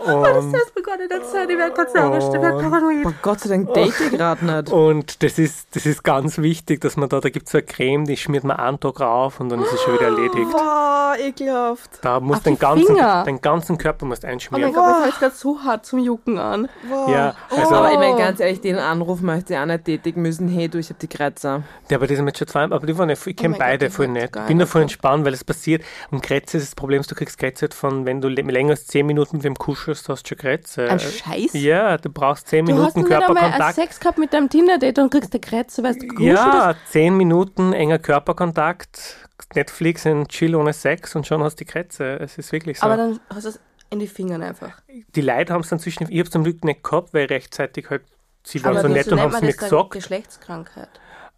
[0.06, 3.14] Und, Das begonnen nicht sein, ich werde gerade sagen, ich werde paranoid.
[3.22, 4.70] Gott sei Dank date ich gerade nicht.
[4.72, 7.66] und das ist, das ist ganz wichtig, dass man da, da gibt es so eine
[7.66, 10.50] Creme, die schmiert man einen Tag rauf und dann ist es schon wieder erledigt.
[10.52, 11.90] Boah, ekelhaft.
[12.02, 13.24] Da musst Auf den die ganzen, Finger?
[13.24, 14.72] den ganzen Körper musst Oh mein einschmieren.
[14.72, 16.68] Gott, das fällt gerade so hart zum Jucken an.
[16.88, 17.10] Boah.
[17.10, 20.48] Ja, also- aber ich meine ganz ehrlich, den Anruf möchte ich auch nicht tätigen müssen.
[20.48, 21.62] Hey, du, ich hab die Kratzer.
[21.90, 23.86] Ja, aber das sind jetzt schon zwei, aber die waren ja, ich kenne Oh beide
[23.86, 24.24] Gott, die voll hat nicht.
[24.36, 25.82] Ich bin da nicht voll entspannt, weil es passiert.
[26.10, 29.06] Und Krätze ist das Problem, du kriegst Krätze halt von, wenn du länger als 10
[29.06, 29.54] Minuten mit dem
[29.86, 30.90] kuschelst, hast du schon Krätze.
[30.90, 31.52] Ein Scheiß?
[31.52, 33.74] Ja, du brauchst 10 Du hast Minuten nicht einmal einen Körperkontakt.
[33.74, 37.98] Sex gehabt mit deinem Tinder-Date und kriegst eine Krätze, weißt du, Ja, 10 Minuten enger
[37.98, 42.18] Körperkontakt, Netflix und Chill ohne Sex und schon hast du die Krätze.
[42.20, 42.86] Es ist wirklich so.
[42.86, 43.60] Aber dann hast du es
[43.90, 44.72] in die Fingern einfach.
[44.88, 47.88] die Leute haben es dann zwischen, ich habe es zum Glück nicht gehabt, weil rechtzeitig
[47.90, 48.02] halt,
[48.42, 49.90] sie waren so nett und haben es mir gesagt.
[49.92, 50.88] Geschlechtskrankheit.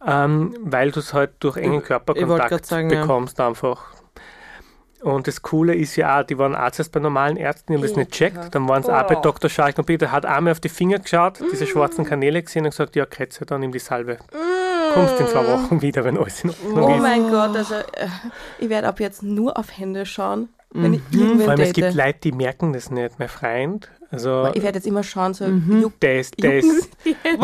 [0.06, 3.00] Ähm, weil du es halt durch engen Körperkontakt sagen, ja.
[3.00, 3.97] bekommst einfach.
[5.02, 7.82] Und das Coole ist ja auch, die waren auch zuerst bei normalen Ärzten, die haben
[7.86, 8.54] das nicht checkt.
[8.54, 9.22] Dann waren sie auch bei Boah.
[9.22, 9.48] Dr.
[9.48, 12.96] Schark und Peter hat einmal auf die Finger geschaut, diese schwarzen Kanäle gesehen und gesagt,
[12.96, 14.18] ja, Kretze, dann nimm die Salbe.
[14.94, 17.02] Kommst in zwei Wochen wieder, wenn alles in Ordnung Oh ist.
[17.02, 18.08] mein Gott, also äh,
[18.58, 21.88] ich werde ab jetzt nur auf Hände schauen, wenn ich Vor irgendwen allem, es gibt
[21.88, 21.94] date.
[21.94, 23.18] Leute, die merken das nicht.
[23.18, 25.80] Mein Freund, also Ich werde jetzt immer schauen, so Mhm.
[25.82, 26.90] juckt der ist, der ist,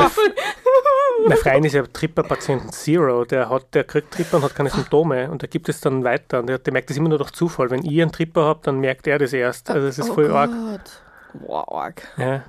[1.27, 5.31] mein Freund ist ja Tripper-Patienten Zero, der hat, der kriegt Tripper und hat keine Symptome
[5.31, 7.71] und der gibt es dann weiter und der, der merkt das immer nur durch Zufall.
[7.71, 9.71] Wenn ich einen Tripper habe, dann merkt er das erst.
[9.71, 10.51] Also das ist oh voll arg.
[10.51, 11.03] Gott.
[11.47, 12.03] Wow, arg.
[12.17, 12.43] Ja.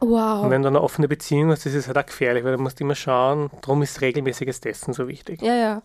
[0.00, 0.50] Und Wow.
[0.50, 2.94] wenn du eine offene Beziehung hast, das ist halt auch gefährlich, weil du musst immer
[2.94, 5.40] schauen, darum ist regelmäßiges Testen so wichtig.
[5.40, 5.82] Ja, ja.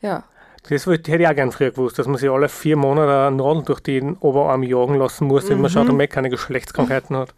[0.00, 0.24] Ja.
[0.68, 3.36] Das wollte, hätte ich auch gern früher gewusst, dass man sich alle vier Monate eine
[3.36, 7.34] Nadel durch den Oberarm jagen lassen muss, damit man schaut, ob man keine Geschlechtskrankheiten hat.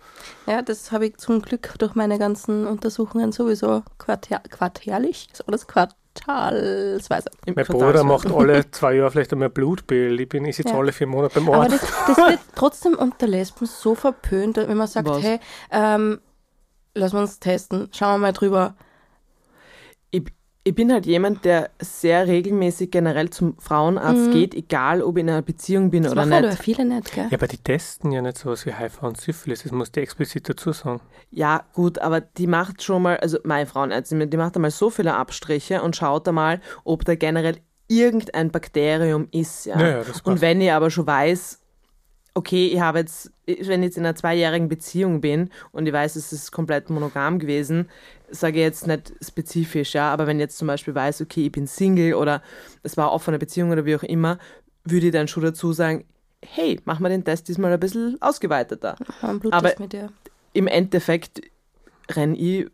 [0.47, 5.67] Ja, das habe ich zum Glück durch meine ganzen Untersuchungen sowieso quartär, quartärlich, ist alles
[5.69, 7.31] quartalsweise.
[7.47, 7.73] Mein Quartalsweise.
[7.87, 10.19] Bruder macht alle zwei Jahre vielleicht einmal ein Blutbild.
[10.19, 10.79] Ich bin ich sitze Ja.
[10.79, 11.83] alle vier Monate beim Aber Arzt.
[11.83, 15.23] das, das wird trotzdem unter Lesben so verpönt, wenn man sagt, Was?
[15.23, 15.39] hey,
[15.71, 16.21] ähm,
[16.95, 18.75] lass uns testen, schauen wir mal drüber.
[20.11, 20.25] ich,
[20.63, 25.31] ich bin halt jemand, der sehr regelmäßig generell zum Frauenarzt geht, egal ob ich in
[25.31, 26.37] einer Beziehung bin Das oder nicht.
[26.37, 27.29] aber viele nicht, gell?
[27.31, 29.63] Ja, aber die testen ja nicht sowas wie HIV und Syphilis.
[29.63, 31.01] Das musst du explizit dazu sagen.
[31.31, 35.15] Ja, gut, aber die macht schon mal, also meine Frauenärztin, die macht einmal so viele
[35.15, 37.57] Abstriche und schaut einmal, ob da generell
[37.89, 39.65] irgendein Bakterium ist.
[39.65, 39.81] Ja.
[39.81, 40.27] Ja, ja, das passt.
[40.27, 41.59] und wenn ich aber schon weiß,
[42.35, 46.15] okay, ich habe jetzt, wenn ich jetzt in einer zweijährigen Beziehung bin und ich weiß,
[46.17, 47.89] es ist komplett monogam gewesen,
[48.31, 51.53] sage ich jetzt nicht spezifisch, ja, aber wenn ich jetzt zum Beispiel weiß, okay, ich
[51.53, 52.43] bin Single oder
[52.83, 54.39] es war eine offene Beziehung oder wie auch immer,
[54.85, 56.05] würde ich dann schon dazu sagen,
[56.43, 58.97] hey, mach mal den Test diesmal ein bisschen ausgeweiteter
[59.41, 60.11] Bluttest Aber- mit dir.
[60.53, 61.41] im Endeffekt
[62.11, 62.67] renne ich,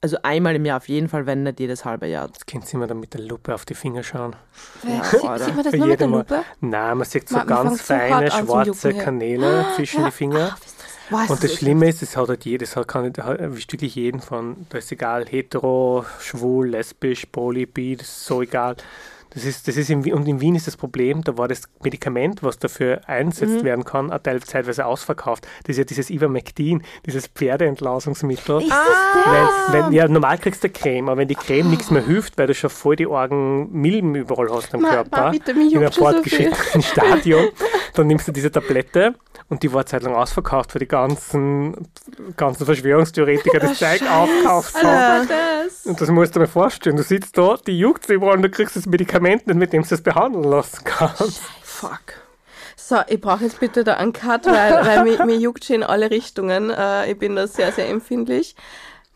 [0.00, 2.26] also einmal im Jahr auf jeden Fall, wenn nicht jedes halbe Jahr.
[2.26, 4.34] Jetzt können Sie mir dann mit der Lupe auf die Finger schauen.
[4.82, 6.18] Ja, Sie, sieht man das nur mit der jede Mal.
[6.18, 6.42] Lupe?
[6.60, 8.94] Nein, man sieht so Man- ganz feine, schwarze.
[8.94, 10.56] Kanäle zwischen die Finger.
[11.12, 11.30] Was?
[11.30, 14.90] Und das Schlimme ist, das hat halt jedes, hat kann wirklich jeden von, da ist
[14.90, 18.76] egal, hetero, schwul, lesbisch, poly, bi, das ist so egal.
[19.34, 21.62] Das ist, das ist in, Wien- und in Wien ist das Problem, da war das
[21.82, 25.46] Medikament, was dafür eingesetzt werden kann, auch teil- zeitweise ausverkauft.
[25.64, 28.62] Das ist ja dieses Ivermectin, dieses Pferdeentlausungsmittel.
[28.62, 29.48] Ist Weil,
[29.84, 32.54] wenn, ja, normal kriegst du Creme, aber wenn die Creme nichts mehr hilft, weil du
[32.54, 35.92] schon voll die Orgen Milben überall hast am Ma- Körper, ma, bitte, in einem schon
[35.92, 37.48] so fortgeschrittenen Stadium,
[37.94, 39.14] dann nimmst du diese Tablette
[39.48, 41.88] und die war zeitlang ausverkauft, weil die ganzen,
[42.36, 45.28] ganzen Verschwörungstheoretiker das Zeug aufgekauft haben.
[45.28, 45.28] das?
[45.28, 45.86] das?
[45.86, 46.96] Und das musst du dir vorstellen.
[46.96, 49.88] Du sitzt da, die juckt überall und du kriegst das Medikament nicht, mit dem du
[49.88, 51.40] das behandeln lassen kannst.
[51.62, 52.22] Fuck.
[52.76, 55.82] So, ich brauche jetzt bitte da einen Cut, weil, weil mir, mir juckt schon in
[55.82, 56.70] alle Richtungen.
[56.70, 58.56] Äh, ich bin da sehr, sehr empfindlich.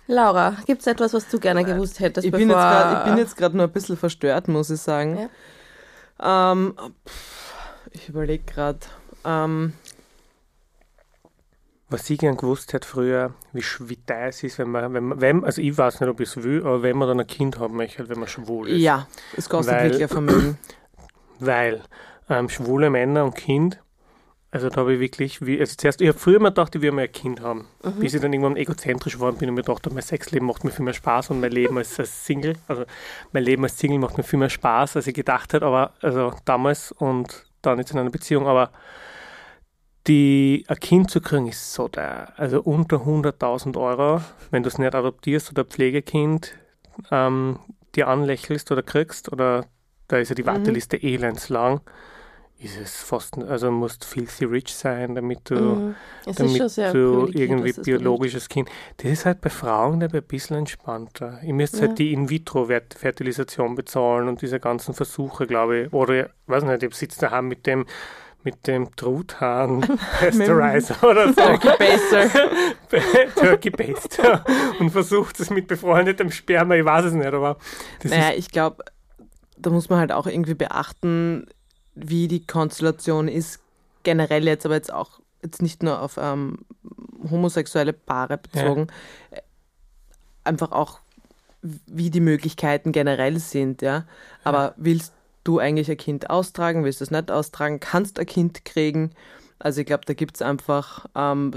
[0.07, 3.73] Laura, gibt es etwas, was du gerne gewusst hättest, Ich bin, jetzt gerade nur ein
[3.73, 5.29] bisschen verstört, muss ich sagen.
[6.23, 6.75] Ähm,
[7.07, 7.55] pff,
[7.91, 8.79] ich überlege gerade.
[9.25, 9.73] Ähm,
[11.89, 15.21] Was ich gern gewusst hätte früher, wie, wie teuer es ist, wenn man, wenn man,
[15.21, 17.59] wenn, also ich weiß nicht, ob ich es will, aber wenn man dann ein Kind
[17.61, 18.81] haben möchte, wenn man schwul ist.
[18.81, 19.07] ja,
[19.37, 20.59] es kostet Weil- wirklich ein Vermögen.
[21.39, 21.83] Weil
[22.29, 23.81] ähm, schwule Männer und Kind,
[24.51, 26.91] also da habe ich wirklich, wie, also zuerst, ich habe früher immer gedacht, ich will
[26.91, 27.69] mal ein Kind haben.
[28.01, 30.71] Bis ich dann irgendwann egozentrisch geworden bin und mir gedacht habe, mein Sexleben macht mir
[30.71, 32.85] viel mehr Spaß und mein Leben als, als Single, also
[33.33, 36.33] mein Leben als Single macht mir viel mehr Spaß, als ich gedacht hätte, aber also
[36.47, 38.71] damals und dann jetzt in einer Beziehung, aber
[40.07, 42.33] die, ein Kind zu kriegen ist so teuer.
[42.37, 46.55] Also unter 100.000 Euro, wenn du es nicht adoptierst oder Pflegekind
[47.11, 47.59] ähm,
[47.95, 49.67] dir anlächelst oder kriegst, oder
[50.09, 51.81] da ist ja die Warteliste elends lang,
[52.59, 55.95] ist es fast, also musst filthy rich sein, damit du, Mhm.
[56.37, 58.69] Damit du irgendwie biologisches Kind.
[58.97, 61.39] Das ist halt bei Frauen dabei ein bisschen entspannter.
[61.43, 61.83] Ihr müsst Ja.
[61.83, 65.93] halt die In-vitro-Fertilisation bezahlen und diese ganzen Versuche, glaube ich.
[65.93, 67.87] Oder, weiß nicht, ich sitze daheim mit dem
[68.47, 69.81] mit dem Truthahn
[70.21, 71.35] Pasteurizer oder so.
[71.35, 72.51] Turkey Baster.
[73.41, 74.45] Turkey Paste.
[74.79, 77.59] Und versucht es mit befreundetem Sperma, ich weiß es nicht, aber
[78.03, 78.85] das Naja, ist, ich glaube,
[79.59, 81.47] da muss man halt auch irgendwie beachten,
[81.97, 83.61] wie die Konstellation ist,
[84.05, 86.59] generell jetzt, aber jetzt auch jetzt nicht nur auf ähm,
[87.29, 88.87] homosexuelle Paare bezogen,
[89.33, 89.41] äh,
[90.45, 91.01] einfach auch,
[91.63, 94.05] wie die Möglichkeiten generell sind, ja.
[94.45, 95.16] Aber willst
[95.47, 99.11] du eigentlich ein Kind austragen, willst du es nicht austragen, kannst ein Kind kriegen?
[99.59, 101.53] Also ich glaube, da gibt es einfach ähm,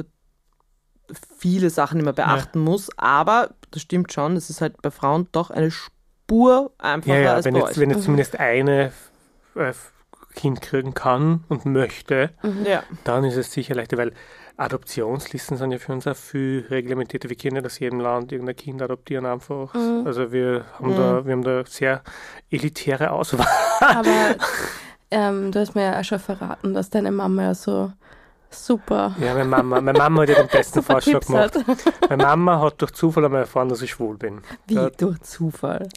[1.37, 5.27] viele Sachen, die man beachten muss, aber das stimmt schon, es ist halt bei Frauen
[5.31, 7.77] doch eine Spur einfacher ja, ja, als wenn bei jetzt, euch.
[7.79, 8.91] wenn jetzt zumindest eine
[9.55, 9.73] äh,
[10.35, 12.31] Kind kriegen kann und möchte,
[12.63, 12.83] Ja.
[13.03, 14.13] dann ist es sicher leichter, weil
[14.59, 17.29] Adoptionslisten sind ja für uns auch viel reglementierter.
[17.29, 19.73] Wir können nicht aus jedem Land irgendein Kind adoptieren einfach.
[20.05, 22.01] Also wir haben, da, wir haben da sehr
[22.51, 23.47] elitäre Auswahl.
[23.79, 24.35] Aber
[25.11, 27.93] ähm, du hast mir ja auch schon verraten, dass deine Mama ja so
[28.51, 31.55] super, Ja, meine Mama, meine Mama hat ja den besten super Vorschlag Tipps gemacht.
[31.55, 32.09] hat.
[32.09, 34.41] Meine Mama hat durch Zufall einmal erfahren, dass ich schwul bin.
[34.67, 35.87] Wie Ja, durch Zufall.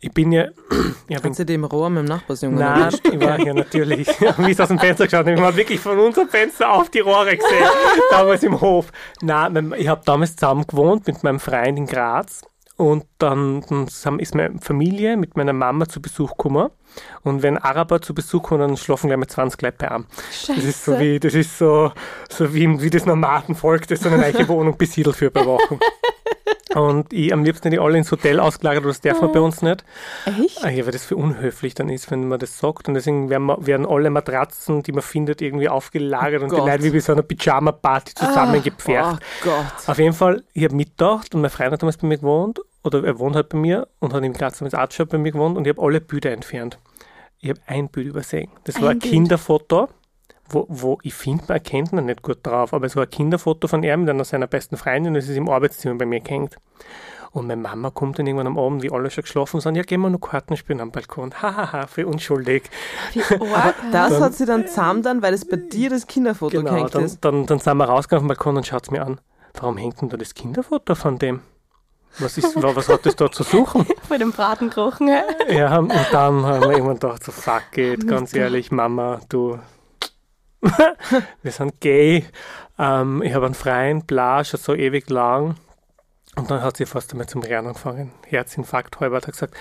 [0.00, 0.46] ich bin ja,
[1.08, 3.06] ich Hat sie dem Rohr mit dem Nachbarsjungen Nein, erwischt?
[3.06, 5.34] ich war ja natürlich, wie es aus dem Fenster geschaut habe.
[5.34, 7.66] Ich habe wirklich von unserem Fenster auf die Rohre gesehen,
[8.10, 8.90] damals im Hof.
[9.20, 12.42] Nein, ich habe damals zusammen gewohnt mit meinem Freund in Graz.
[12.76, 16.70] Und dann, dann ist meine Familie mit meiner Mama zu Besuch gekommen.
[17.22, 20.06] Und wenn Araber zu Besuch kommen, dann schlafen gleich mit 20 Leute bei einem.
[20.30, 20.54] Scheiße.
[20.54, 21.92] Das ist so wie, das ist so,
[22.28, 25.78] so wie, wie das Nomadenvolk, das so eine neue Wohnung besiedelt für ein paar Wochen.
[26.74, 29.84] Und ich am liebsten die alle ins Hotel ausgelagert, das darf man bei uns nicht.
[30.24, 30.64] Echt?
[30.64, 32.88] Ah, ja, weil das für unhöflich dann ist, wenn man das sagt.
[32.88, 36.66] Und deswegen werden, werden alle Matratzen, die man findet, irgendwie aufgelagert und die Gott.
[36.66, 39.20] Leute wie bei so einer Pyjama-Party zusammengepfercht.
[39.20, 39.88] Oh Gott.
[39.88, 43.04] Auf jeden Fall, ich habe mitgedacht und mein Freund hat damals bei mir gewohnt, oder
[43.04, 45.72] er wohnt halt bei mir und hat im auch schon bei mir gewohnt und ich
[45.76, 46.78] habe alle Bilder entfernt.
[47.38, 48.50] Ich habe ein Bild übersehen.
[48.64, 49.12] Das war Ein ein Bild?
[49.12, 49.88] Kinderfoto,
[50.52, 53.68] wo, wo ich finde, man erkennt ihn nicht gut drauf, aber es war ein Kinderfoto
[53.68, 56.56] von ihm mit einer seiner besten Freundin und es ist im Arbeitszimmer bei mir gehängt.
[57.32, 60.02] Und meine Mama kommt dann irgendwann am Abend, wie alle schon geschlafen sind, ja, gehen
[60.02, 61.32] wir noch Karten spielen am Balkon.
[61.42, 62.64] Hahaha, für unschuldig.
[63.14, 63.22] Wie
[63.54, 63.74] arg.
[63.92, 66.94] Das Dann- hat sie dann zusammen dann, weil es bei dir das Kinderfoto Genau, gehängt
[66.94, 67.24] dann, ist.
[67.24, 69.18] dann, dann sind wir rausgegangen auf den Balkon und schaut mir an.
[69.54, 71.40] Warum hängt denn da das Kinderfoto von dem?
[72.18, 73.86] Was, ist, wa- was hat das da zu suchen?
[74.06, 75.08] Vor dem Braten gekrochen.
[75.08, 75.22] hä?
[75.56, 79.58] Ja, und dann haben wir irgendwann gedacht, so fuck it, ganz ehrlich, Mama, du,
[81.42, 82.24] wir sind gay,
[82.78, 85.56] ähm, ich habe einen freien, bla, schon so ewig lang.
[86.36, 89.54] Und dann hat sie fast einmal zum Rennen angefangen, Herzinfarkt halber, hat er gesagt,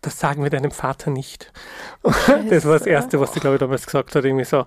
[0.00, 1.52] das sagen wir deinem Vater nicht.
[2.48, 4.66] Das war das Erste, was sie, glaube ich, damals gesagt hat, irgendwie so.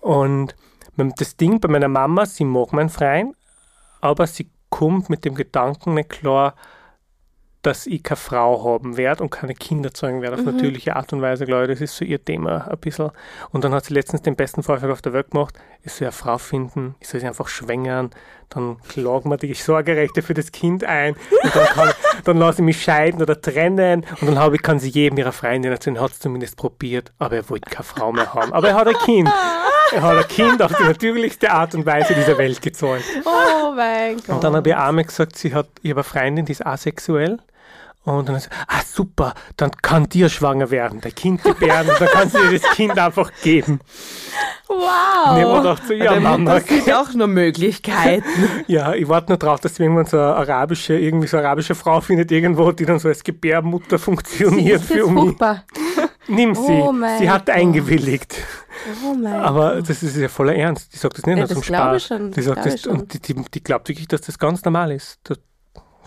[0.00, 0.54] Und
[0.96, 3.34] das Ding bei meiner Mama, sie mag meinen Freien,
[4.00, 6.54] aber sie kommt mit dem Gedanken nicht klar,
[7.66, 11.22] dass ich keine Frau haben werde und keine Kinder zeugen werde auf natürliche Art und
[11.22, 11.70] Weise, glaube ich.
[11.70, 13.10] Das ist so ihr Thema ein bisschen.
[13.50, 16.12] Und dann hat sie letztens den besten Vorschlag auf der Welt gemacht, ich soll eine
[16.12, 18.10] Frau finden, ich soll sie einfach schwängern,
[18.50, 21.90] dann klagen wir die Sorgerechte für das Kind ein und dann, kann,
[22.24, 25.32] dann lasse ich mich scheiden oder trennen und dann habe ich, kann sie jedem ihrer
[25.32, 28.52] Freundin erzählen, hat es zumindest probiert, aber er wollte keine Frau mehr haben.
[28.52, 29.30] Aber er hat ein Kind.
[29.92, 33.04] Er hat ein Kind auf die natürlichste Art und Weise dieser Welt gezeugt.
[33.24, 34.28] Oh mein Gott.
[34.28, 37.38] Und dann habe ich einmal gesagt, sie hat, ich habe eine Freundin, die ist asexuell.
[38.04, 42.08] Und dann sie, ah super, dann kann dir schwanger werden, dein Kind gebären und dann
[42.08, 43.80] kann sie dir das Kind einfach geben.
[44.68, 45.58] Wow.
[45.62, 48.24] gedacht, so, ja Der Mama, das sind auch nur Möglichkeiten.
[48.66, 52.00] ja, ich warte nur drauf, dass irgendwann so eine arabische, irgendwie so eine arabische Frau
[52.00, 55.22] findet irgendwo, die dann so als Gebärmutter Sie funktioniert ist für mich.
[55.24, 55.64] fruchtbar.
[56.26, 57.54] Nimm sie, Oh mein sie hat Gott.
[57.54, 58.34] eingewilligt.
[59.06, 60.92] Oh mein Aber das ist ja voller Ernst.
[60.94, 61.96] Die sagt das nicht Ja, nur zum Spaß.
[62.02, 63.00] ich schon, Die sagt glaube das, ich schon.
[63.00, 65.18] und die, die, die glaubt wirklich, dass das ganz normal ist.
[65.24, 65.38] Das,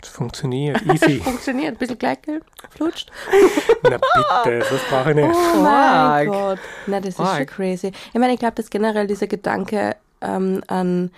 [0.02, 1.20] das funktioniert, easy.
[1.24, 1.76] Funktioniert.
[1.76, 3.12] Ein bisschen gleich geflutscht.
[3.84, 5.30] Na bitte, das brauche ich nicht.
[5.30, 6.28] Oh mein Arg.
[6.28, 6.60] Gott.
[6.88, 7.48] Na, das ist schon Arg.
[7.48, 7.92] crazy.
[8.14, 11.12] Ich meine, ich glaube, dass generell dieser Gedanke ähm, an,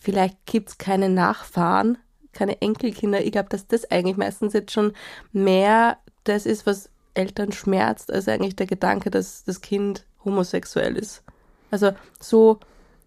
[0.00, 1.98] vielleicht gibt es keine Nachfahren,
[2.32, 4.92] keine Enkelkinder, ich glaube, dass das eigentlich meistens jetzt schon
[5.32, 11.22] mehr das ist, was Eltern schmerzt, als eigentlich der Gedanke, dass das Kind homosexuell ist.
[11.70, 12.58] Also so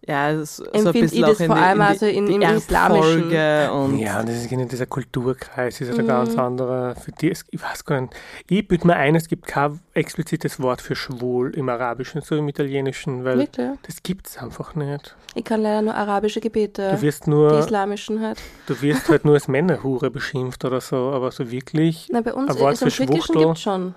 [0.06, 2.06] Ja, so ein Empfinde bisschen ich auch das in vor die, allem in die, also
[2.06, 3.70] in- die im Islamischen.
[3.70, 6.94] Und Ja, das ist in dieser Kulturkreis, ist ja ein ganz anderer.
[6.96, 8.14] Für die, es, ich weiß gar nicht.
[8.48, 12.48] Ich büte mir ein, es gibt kein explizites Wort für schwul im Arabischen, so im
[12.48, 13.68] Italienischen, weil wirklich.
[13.82, 15.14] das gibt es einfach nicht.
[15.34, 18.38] Ich kann leider nur arabische Gebete, Du wirst die nur, islamischen halt.
[18.66, 22.08] du wirst halt nur als Männerhure beschimpft oder so, aber so wirklich.
[22.10, 23.46] Na, bei uns Ein Wort ist im für Türkischen Schwuchtel.
[23.46, 23.94] gibt schon.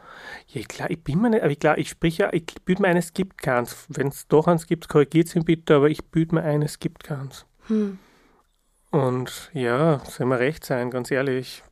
[0.53, 2.89] Ja, klar, ich bin mir nicht, aber ich, klar, ich sprich ja, ich büte mir
[2.89, 3.85] ein, es gibt keins.
[3.87, 6.79] Wenn es doch eins gibt, korrigiert es ihn bitte, aber ich büte mir ein, es
[6.79, 7.45] gibt keins.
[7.67, 7.99] Hm.
[8.91, 11.63] Und ja, soll mir recht sein, ganz ehrlich.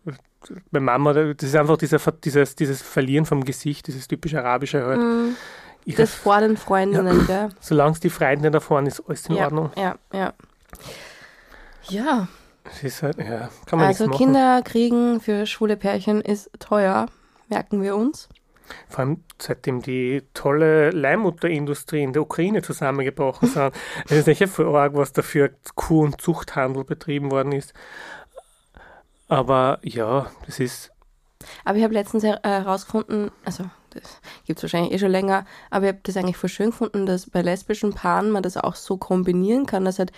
[0.71, 5.01] Bei Mama, das ist einfach dieser, dieses, dieses Verlieren vom Gesicht, dieses typische Arabische halt.
[5.01, 5.35] Hm.
[5.83, 7.49] Ich das vor den Freundinnen, gell?
[7.59, 9.71] Solange es die Freundin da vorne ist, alles in ja, Ordnung.
[9.75, 10.33] Ja, ja.
[11.89, 12.27] Ja,
[12.71, 14.07] Es ist halt, ja, kann man also.
[14.09, 17.07] Kinder kriegen für schwule Pärchen ist teuer,
[17.49, 18.29] merken wir uns.
[18.87, 23.73] Vor allem seitdem die tolle Leihmutterindustrie in der Ukraine zusammengebrochen sind.
[24.05, 27.73] Es ist sicher für arg, was dafür Kuh- und Zuchthandel betrieben worden ist.
[29.27, 30.91] Aber ja, das ist,
[31.63, 35.45] Aber ich habe letztens her- äh, herausgefunden, also das gibt es wahrscheinlich eh schon länger,
[35.71, 38.75] aber ich habe das eigentlich voll schön gefunden, dass bei lesbischen Paaren man das auch
[38.75, 40.11] so kombinieren kann, dass halt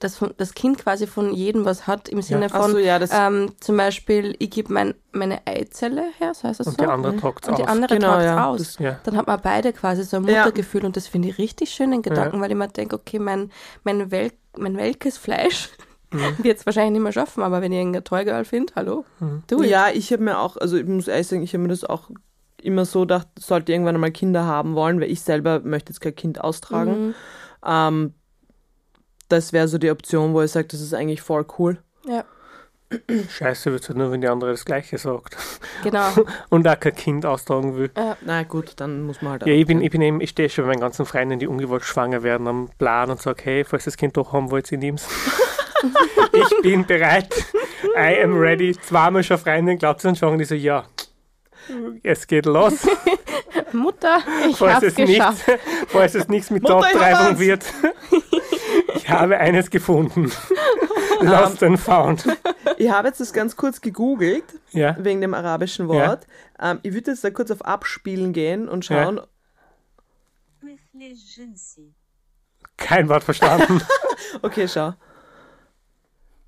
[0.00, 2.98] das, von, das Kind quasi von jedem was hat, im Sinne Ach von so, ja,
[2.98, 6.84] das- ähm, zum Beispiel, ich gebe mein, meine Eizelle her, so heißt das und so?
[6.84, 7.68] die andere tragt und die aus.
[7.68, 8.58] andere Genau, tragt ja, aus.
[8.58, 8.98] das- ja.
[9.04, 10.44] Dann hat man beide quasi so ein Ja.
[10.44, 13.50] Muttergefühl und das finde ich richtig schön, den Gedanken, weil ich mir denke, okay, mein,
[13.84, 15.70] mein, Wel mein welkes Fleisch
[16.12, 16.20] Mhm.
[16.44, 19.04] wird es wahrscheinlich nicht mehr schaffen, aber wenn ich irgendein Toy-Girl finde, hallo,
[19.48, 21.82] du Ja, ich habe mir auch, also ich muss ehrlich sagen, ich habe mir das
[21.84, 22.10] auch
[22.62, 26.14] immer so gedacht, sollte irgendwann einmal Kinder haben wollen, weil ich selber möchte jetzt kein
[26.14, 27.08] Kind austragen.
[27.08, 27.14] Mhm.
[27.66, 28.14] Ähm,
[29.28, 31.78] das wäre so die Option, wo ich sage, das ist eigentlich voll cool.
[32.06, 32.24] Ja,
[33.28, 35.36] Scheiße wird halt nur, wenn die andere das Gleiche sagt.
[35.82, 36.08] genau.
[36.50, 37.90] Und auch kein Kind austragen will.
[38.20, 39.46] Na gut, dann muss man halt.
[39.46, 41.84] Ja, ich bin, ich bin eben, ich stehe schon bei meinen ganzen Freunden, die ungewollt
[41.84, 45.08] schwanger werden, am Plan und sage, hey, falls das Kind doch haben wollt, ihr nimm's.
[46.32, 47.34] ich bin bereit.
[47.96, 48.76] I am ready.
[48.80, 50.84] Zweimal schon Freundin, glaubt sie dann schon, und ich so, ja,
[52.04, 52.86] es geht los.
[53.72, 54.18] Mutter,
[54.48, 55.44] ich falls hab's es, nichts, geschafft.
[55.88, 57.38] falls es nichts mit ich hab's.
[57.38, 57.64] wird.
[58.96, 60.30] Ich habe eines gefunden.
[61.18, 62.24] Ähm, Lost and found.
[62.76, 64.96] Ich habe jetzt das ganz kurz gegoogelt, ja.
[64.98, 66.26] wegen dem arabischen Wort.
[66.58, 66.72] Ja.
[66.72, 69.16] Ähm, ich würde jetzt da kurz auf Abspielen gehen und schauen.
[69.16, 69.26] Ja.
[72.76, 73.80] Kein Wort verstanden.
[74.42, 74.92] okay, schau.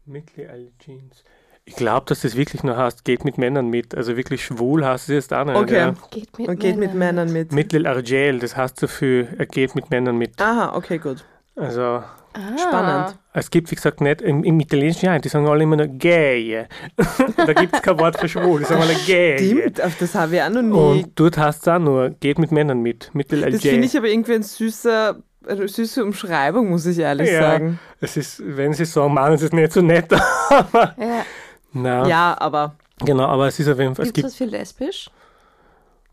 [0.05, 1.25] Mittel al Jeans.
[1.65, 3.95] Ich glaube, dass das wirklich nur heißt, geht mit Männern mit.
[3.95, 5.57] Also wirklich schwul hast du es da auch nicht.
[5.57, 5.95] Okay, ja.
[6.11, 6.79] geht, mit, geht Männern.
[6.79, 7.53] mit Männern mit.
[7.53, 10.41] Mittel Argel, das heißt so viel, er geht mit Männern mit.
[10.41, 11.25] Aha, okay, gut.
[11.57, 12.03] Also
[12.39, 13.19] Ah, Spannend.
[13.33, 16.67] es gibt, wie gesagt, nicht, im, im Italienischen, ja, die sagen alle immer nur gay.
[17.37, 19.39] da gibt es kein Wort für schwul, die sagen alle gay.
[19.39, 20.73] Stimmt, auf das habe ich auch noch nie.
[21.03, 23.11] Und dort heißt es auch nur, geht mit Männern mit.
[23.13, 25.17] Mittel das finde ich aber irgendwie ein süßer,
[25.49, 27.81] eine süße Umschreibung, muss ich ehrlich ja, sagen.
[28.01, 30.13] Es ist, wenn sie sagen, meinen sie es nicht so nett.
[30.49, 31.25] aber, Ja.
[31.73, 34.45] na, Ja, aber genau, aber es ist auf jeden Fall, es Gibt es was für
[34.45, 35.11] lesbisch?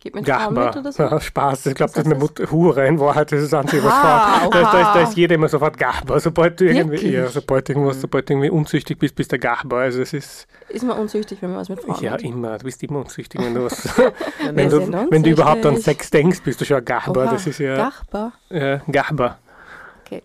[0.05, 1.01] Geht mit Frauen mit oder so?
[1.01, 1.65] Ja, Spaß.
[1.65, 3.31] Ich glaube, das ist eine Mut Hure in Wahrheit.
[3.31, 4.47] Das ist das Einzige, was Ah.
[4.51, 6.19] Da, ist- da, ist, da ist jeder immer sofort Gachbar.
[6.19, 7.11] Sobald du irgendwie, Wirklich?
[7.13, 9.79] ja, sobald, irgendwas, sobald du irgendwie unzüchtig bist, bist du Gachbar.
[9.79, 12.21] Also es ist, Ist man unzüchtig, wenn man was mit Frauen ja, hat?
[12.21, 12.59] immer.
[12.59, 13.89] Du bist immer unzüchtig, wenn du, was,
[14.53, 14.79] wenn du,
[15.09, 15.77] wenn du überhaupt an.
[15.77, 17.25] Sex denkst, bist du schon ein Gachbar.
[17.31, 18.33] Das ist ja Gachbar.
[18.49, 19.39] äh, Gachbar.
[20.05, 20.21] Okay.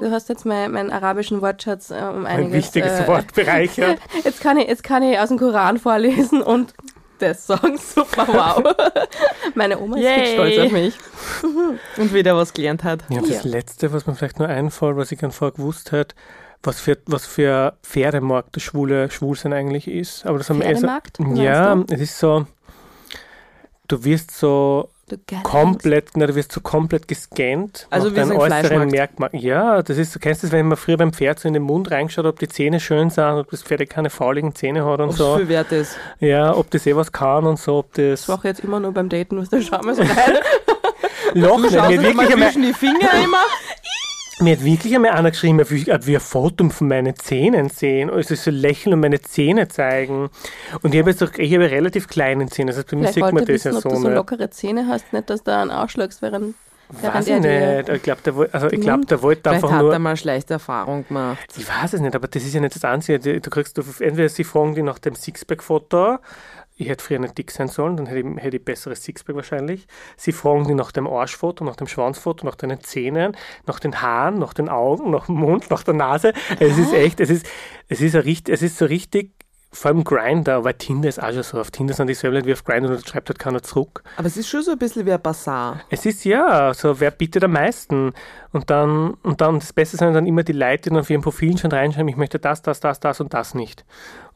[0.00, 2.54] Du hast jetzt mein, meinen arabischen Wortschatz äh, um Ein einiges...
[2.54, 3.98] wichtiges äh, Wort bereichert.
[4.24, 6.72] Jetzt kann, ich, jetzt kann ich aus dem Koran vorlesen und
[7.18, 7.78] das sagen.
[7.78, 8.74] Super, wow.
[9.54, 10.32] Meine Oma ist Yay.
[10.34, 10.94] stolz auf mich.
[11.96, 13.04] und wieder was gelernt hat.
[13.08, 13.50] Ja, das Ja.
[13.50, 16.14] Letzte, was mir vielleicht nur einfällt, was ich gern vorher gewusst hätte,
[16.62, 20.26] was für, was für Pferdemarkt das schwule Schwulsein eigentlich ist.
[20.26, 20.66] Aber das haben wir?
[21.18, 22.46] Wie Ja, es ist so,
[23.88, 24.88] du wirst so
[25.42, 27.86] komplett, na, du wirst so komplett gescannt.
[27.90, 28.92] Also nach deinen ein äußeren Fleischmarkt.
[28.92, 29.30] Merkmal.
[29.32, 31.90] Ja, das ist, du kennst das, wenn man früher beim Pferd so in den Mund
[31.90, 35.10] reinschaut, ob die Zähne schön sind, ob das Pferd keine fauligen Zähne hat und Ob
[35.10, 35.36] es so.
[35.36, 35.96] viel wert ist.
[36.20, 38.22] Ja, ob das eh was kann und so, ob das.
[38.22, 40.38] Ich mache jetzt immer nur beim Daten, was da schauen wir so rein.
[41.34, 43.38] Loch, mir wirklich einmal, zwischen die Finger immer.
[44.40, 48.10] mir hat wirklich einmal einer geschrieben, er will, ein Foto von meinen Zähnen sehen.
[48.10, 50.30] Also so lächeln und meine Zähne zeigen.
[50.82, 53.22] Und ich habe jetzt auch, ich habe relativ kleine Zähne, das heißt, bei mir sieht
[53.22, 54.14] man das ja ob so du so nicht.
[54.14, 56.54] lockere Zähne hast, nicht, dass da einen ausschlägst, während,
[57.02, 57.88] Weiß ich nicht.
[57.88, 59.92] Ich glaube, der, also, ich glaub, der wollte Vielleicht einfach hat nur.
[59.92, 61.38] er mal schlechte Erfahrung gemacht.
[61.56, 63.18] Ich weiß es nicht, aber das ist ja nicht das Einzige.
[63.18, 66.18] Du du kriegst, du, entweder sie fragen die nach dem Sixpack-Foto,
[66.76, 69.86] ich hätte früher nicht dick sein sollen, dann hätte ich, hätte ich besseres Sixpack wahrscheinlich.
[70.16, 74.38] Sie fragen die nach dem Arschfoto, nach dem Schwanzfoto, nach deinen Zähnen, nach den Haaren,
[74.38, 76.32] nach den Augen, nach dem Mund, nach der Nase.
[76.58, 77.46] Es ist echt, es ist,
[77.88, 79.32] es ist, ein richt- es ist so richtig,
[79.74, 81.60] vor allem Grinder, weil Tinder ist auch schon so.
[81.60, 84.02] Auf Tinder sind die selber nicht wie auf Grinder und da schreibt halt keiner zurück.
[84.16, 85.80] Aber es ist schon so ein bisschen wie ein Bazar.
[85.90, 88.12] Es ist ja, so wer bietet am meisten?
[88.52, 91.22] Und dann, und dann das Beste sind dann immer die Leute, die dann auf ihren
[91.22, 93.84] Profilen schon reinschreiben, ich möchte das, das, das, das und das nicht.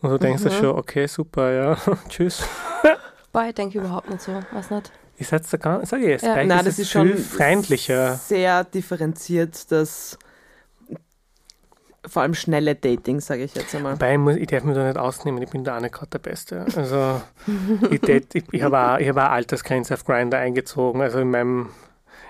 [0.00, 1.76] Und du denkst dir schon, okay, super, ja,
[2.08, 2.42] tschüss.
[3.32, 4.90] Boah, ich denke überhaupt nicht so, weiß nicht.
[5.20, 6.36] Ich sag's da gar sag ich jetzt, Ja.
[6.36, 8.14] Nein, ist das es ist schon viel freundlicher.
[8.14, 10.16] sehr differenziert, das
[12.08, 13.94] vor allem schnelle Dating, sage ich jetzt einmal.
[13.94, 16.18] Wobei, ich, ich darf mich da nicht ausnehmen, ich bin da auch nicht gerade der
[16.18, 16.66] Beste.
[16.76, 17.20] Also,
[17.90, 21.00] ich, date- ich, ich habe auch, ich hab auch Altersgrenze auf Grinder eingezogen.
[21.02, 21.68] Also in meinem,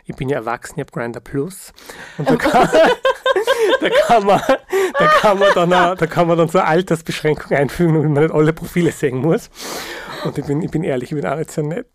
[0.05, 1.73] ich bin ja erwachsen, ich habe Grinder Plus.
[2.19, 2.69] Und da kann,
[3.81, 4.41] da kann man,
[4.99, 8.23] da kann man dann, auch, da kann man dann so eine Altersbeschränkung einfügen, damit man
[8.25, 9.51] nicht alle Profile sehen muss.
[10.25, 11.87] Und ich bin, ich bin ehrlich, ich bin auch nicht so nett.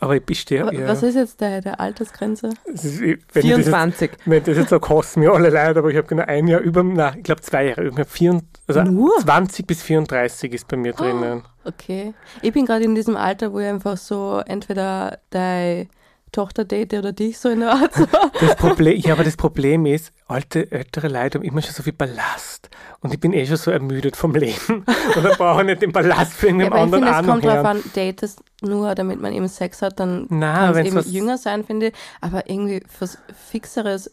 [0.00, 0.60] Aber ich bestehe.
[0.72, 0.86] Ja.
[0.88, 2.50] Was ist jetzt der, der Altersgrenze?
[2.66, 4.10] Ist- Wenn ich das jetzt 24.
[4.26, 6.82] Wenn das jetzt so kosten mir alle leid, aber ich habe genau ein Jahr über,
[6.84, 9.16] na, ich glaube zwei Jahre, hab vier, also Nur?
[9.20, 11.42] 20 bis 34 ist bei mir drinnen.
[11.64, 12.14] Okay.
[12.42, 15.88] Ich bin gerade in diesem Alter, wo ich einfach so entweder deine
[16.32, 17.92] Tochter date oder dich so in der Art.
[18.40, 21.92] Das Problem, ja, aber das Problem ist, alte, ältere Leute haben immer schon so viel
[21.92, 22.70] Ballast.
[23.00, 24.56] Und ich bin eh schon so ermüdet vom Leben.
[25.16, 27.62] Und dann brauche ich nicht den Ballast für Ja, irgendeinen aber ich anderen finde, es
[27.62, 31.10] kommt drauf an, datest nur, damit man eben Sex hat, dann Na, kann es eben
[31.12, 31.94] jünger sein, finde ich.
[32.20, 33.18] Aber irgendwie was
[33.50, 34.10] Fixeres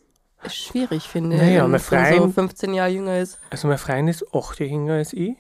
[0.48, 1.42] schwierig, finde ich.
[1.42, 1.86] Naja, wenn mein man so
[2.22, 3.40] Freund- 15 Jahre jünger ist.
[3.50, 5.36] Also mein Freund ist acht Jahre jünger als ich.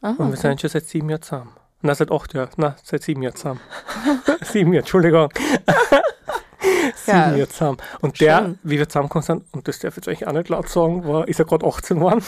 [0.00, 0.36] Aha, Und wir okay.
[0.36, 1.50] sind schon seit sieben Jahren zusammen.
[1.80, 2.50] Na, seit acht Jahren.
[2.56, 3.60] Na, seit sieben Jahren zusammen.
[4.42, 5.28] sieben Jahre, Entschuldigung.
[6.96, 7.30] sieben Ja.
[7.30, 7.78] Jahre zusammen.
[8.00, 8.58] Und der, Schön.
[8.64, 11.26] wie wir zusammengekommen sind, und das darf ich jetzt eigentlich auch nicht laut sagen, war,
[11.28, 12.22] ist er gerade 18 geworden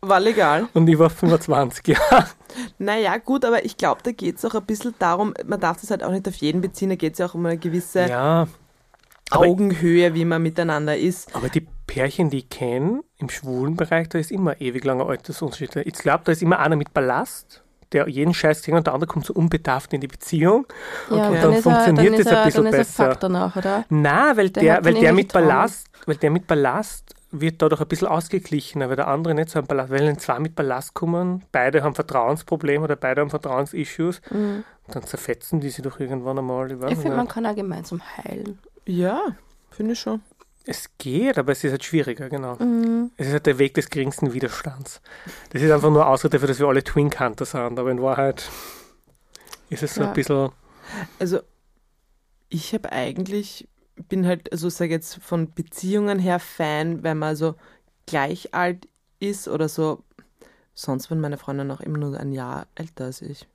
[0.00, 0.68] War legal.
[0.74, 1.88] und ich war 25.
[1.88, 1.98] Ja.
[2.78, 5.90] Naja, gut, aber ich glaube, da geht es auch ein bisschen darum, man darf das
[5.90, 8.46] halt auch nicht auf jeden beziehen, da geht es ja auch um eine gewisse ja.
[9.30, 11.34] Augenhöhe, wie man miteinander ist.
[11.34, 15.76] aber die Pärchen, die ich kenne, im schwulen Bereich, da ist immer ewig langer Altersunterschied.
[15.76, 17.63] Ich glaube, da ist immer einer mit Ballast,
[17.94, 20.66] der jeden Scheiß kriegt und der andere kommt so unbedarft in die Beziehung.
[21.10, 21.22] Ja, Okay.
[21.22, 23.16] dann, Dann er, funktioniert das ein bisschen dann ist er besser.
[23.20, 23.84] Danach, oder?
[23.88, 25.48] Na, weil Der der, weil der irgendwelche mit Traumas.
[25.48, 29.58] Ballast, weil der mit Ballast wird dadurch ein bisschen ausgeglichener, weil der andere nicht so
[29.58, 34.20] ein Ballast, weil wenn zwei mit Ballast kommen, beide haben Vertrauensprobleme oder beide haben Vertrauensissues,
[34.30, 36.70] dann zerfetzen die sich doch irgendwann einmal.
[36.70, 38.58] Ich, Ich finde, man kann auch gemeinsam heilen.
[38.86, 39.20] Ja,
[39.70, 40.20] finde ich schon.
[40.66, 42.56] Es geht, aber es ist halt schwieriger, genau.
[42.56, 43.10] Mhm.
[43.16, 45.00] Es ist halt der Weg des geringsten Widerstands.
[45.50, 48.48] Das ist einfach nur Ausrede dafür, dass wir alle Twin Hunter sind, aber in Wahrheit
[49.70, 50.08] ist es so Ja.
[50.08, 50.50] ein bisschen,
[51.18, 51.40] Also,
[52.48, 53.68] ich habe eigentlich,
[54.08, 57.54] bin halt, also sage jetzt von Beziehungen her Fan, wenn man so
[58.06, 58.88] gleich alt
[59.20, 60.02] ist oder so.
[60.74, 63.46] Sonst waren meine Freundin auch immer nur ein Jahr älter als ich.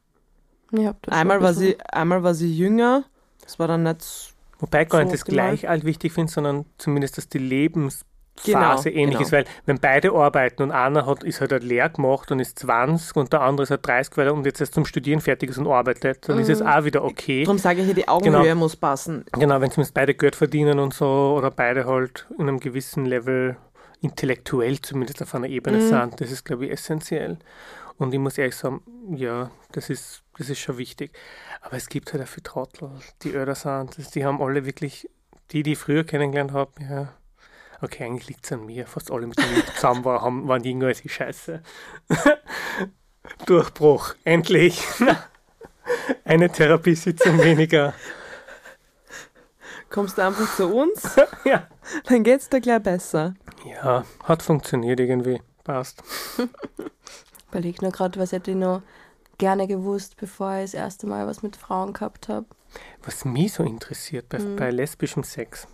[0.71, 3.03] Ja, das Einmal ein war, sie, einmal war sie jünger,
[3.41, 5.47] das war dann nicht wobei ich gar So nicht das optimal.
[5.47, 8.05] gleich alt wichtig finde, sondern zumindest, dass die Lebensphase
[8.45, 9.21] Genau, ähnlich genau.
[9.21, 12.57] ist, weil wenn beide arbeiten und einer hat, ist halt, halt leer gemacht und ist
[12.59, 15.49] 20 und der andere ist halt 30, weil er und jetzt erst zum Studieren fertig
[15.49, 17.43] ist und arbeitet, dann ist es auch wieder okay.
[17.43, 18.55] Darum sage ich ja, die Augenhöhe Genau.
[18.55, 19.25] muss passen.
[19.33, 23.57] Genau, wenn zumindest beide Geld verdienen und so oder beide halt in einem gewissen Level
[24.01, 25.81] intellektuell zumindest auf einer Ebene Mhm.
[25.81, 27.37] sind, das ist, glaube ich, essentiell.
[27.99, 28.81] Und ich muss ehrlich sagen,
[29.15, 31.11] ja, das ist, das ist schon wichtig.
[31.61, 32.91] Aber es gibt halt auch viele Trottel,
[33.21, 34.15] die älter sind.
[34.15, 35.09] Die haben alle wirklich,
[35.51, 37.13] die, die ich früher kennengelernt habe, ja.
[37.81, 38.87] Okay, eigentlich liegt es an mir.
[38.87, 41.13] Fast alle, mit denen ich zusammen war, haben, waren jünger als ich.
[41.13, 41.61] Scheiße.
[43.45, 44.15] Durchbruch.
[44.23, 44.81] Endlich.
[46.23, 47.93] Eine Therapiesitzung weniger.
[49.89, 51.67] Kommst du einfach zu uns, ja.
[52.05, 53.33] dann geht's dir gleich besser.
[53.65, 55.41] Ja, hat funktioniert irgendwie.
[55.63, 56.03] Passt.
[57.49, 58.81] Überleg nur gerade, was hätte ich noch
[59.37, 62.45] gerne gewusst, bevor ich das erste Mal was mit Frauen gehabt habe.
[63.03, 64.55] Was mich so interessiert bei, Mhm.
[64.55, 65.67] bei lesbischem Sex,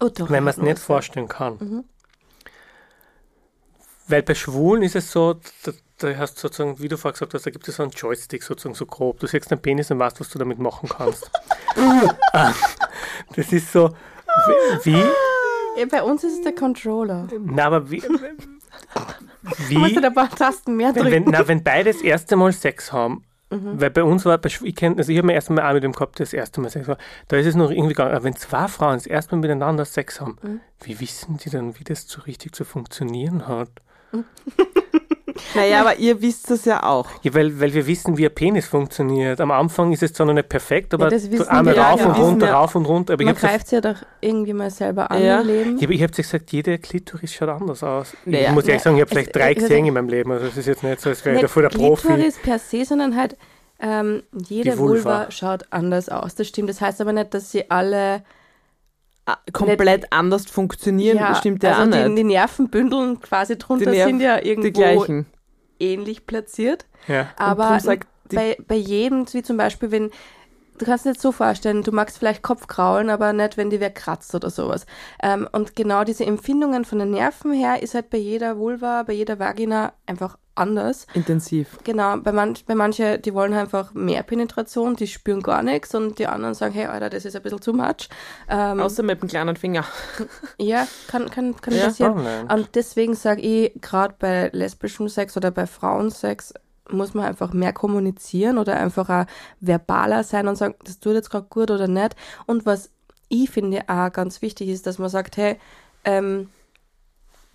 [0.00, 1.56] Oh, doch, wenn man es nicht vorstellen kann.
[1.60, 1.84] Mhm.
[4.08, 7.34] Weil bei Schwulen ist es so, da, da hast du sozusagen, wie du vorher gesagt
[7.34, 9.18] hast, da gibt es so einen Joystick sozusagen so grob.
[9.20, 11.30] Du siehst einen Penis und weißt, was du damit machen kannst.
[12.32, 12.54] Ah,
[13.34, 13.90] das ist so,
[14.82, 15.04] wie, wie
[15.78, 17.28] Ja, bei uns ist es der Controller.
[17.38, 18.02] na, aber wie,
[19.42, 21.26] Du musst wie, halt ein paar Tasten mehr wenn, drücken.
[21.26, 23.80] wenn, na, wenn beide das erste Mal Sex haben, Mhm.
[23.80, 25.84] weil bei uns war, bei, ich kenn, also ich habe mir erst einmal auch mit
[25.84, 26.98] dem gehabt, das erste Mal Sex war,
[27.28, 30.20] da ist es noch irgendwie gegangen, aber wenn zwei Frauen das erste Mal miteinander Sex
[30.20, 30.60] haben, Mhm.
[30.82, 33.68] wie wissen die dann, wie das so richtig zu funktionieren hat?
[35.54, 37.08] Naja, aber ihr wisst das ja auch.
[37.22, 39.40] Ja, weil, weil wir wissen, wie ein Penis funktioniert.
[39.40, 42.06] Am Anfang ist es zwar noch nicht perfekt, aber so einmal rauf ja.
[42.06, 43.14] und runter, ja- rauf und runter.
[43.14, 45.40] Aber Man habe greift ja doch irgendwie mal selber an Ja.
[45.40, 45.78] im Leben.
[45.78, 48.14] ja, aber ich hab gesagt, jede Klitoris schaut anders aus.
[48.24, 50.30] Ich muss ehrlich sagen, ich habe es- vielleicht drei es- gesehen in meinem Leben.
[50.32, 52.06] Also es ist jetzt nicht so, als wäre ich da voll der Profi.
[52.08, 53.36] Klitoris per se, sondern halt
[53.78, 55.04] ähm, jede Vulva.
[55.04, 55.30] Vulva.
[55.30, 56.34] schaut anders aus.
[56.34, 56.70] Das stimmt.
[56.70, 58.22] Das heißt aber nicht, dass sie alle
[59.28, 62.18] Ah, Komplett anders funktionieren, stimmt ja also auch die, nicht.
[62.18, 65.04] die Nervenbündeln quasi drunter Die Nerv- sind ja irgendwo
[65.80, 66.86] ähnlich platziert.
[67.08, 67.28] Ja.
[67.36, 67.76] Aber
[68.30, 70.10] die- bei, bei jedem, wie zum Beispiel, wenn,
[70.78, 73.90] du kannst dir jetzt so vorstellen, du magst vielleicht Kopfkraulen, aber nicht, wenn die wer
[73.90, 74.86] kratzt oder sowas.
[75.22, 79.12] Ähm, und genau diese Empfindungen von den Nerven her ist halt bei jeder Vulva, bei
[79.12, 81.06] jeder Vagina einfach anders.
[81.14, 81.78] Intensiv.
[81.84, 86.18] Genau, bei, manch, bei manche, die wollen einfach mehr Penetration, die spüren gar nichts und
[86.18, 88.08] die anderen sagen, hey, Alter, das ist ein bisschen too much.
[88.48, 89.84] Ähm, Außer mit dem kleinen Finger.
[90.58, 92.14] ja, kann, kann, kann Ja, passieren.
[92.18, 92.50] Oh nein.
[92.50, 96.54] Und deswegen sage ich, gerade bei lesbischem Sex oder bei Frauensex
[96.90, 99.26] muss man einfach mehr kommunizieren oder einfach auch
[99.60, 102.14] verbaler sein und sagen, das tut jetzt gerade gut oder nicht.
[102.46, 102.90] Und was
[103.28, 105.56] ich finde auch ganz wichtig ist, dass man sagt, hey,
[106.04, 106.48] ähm,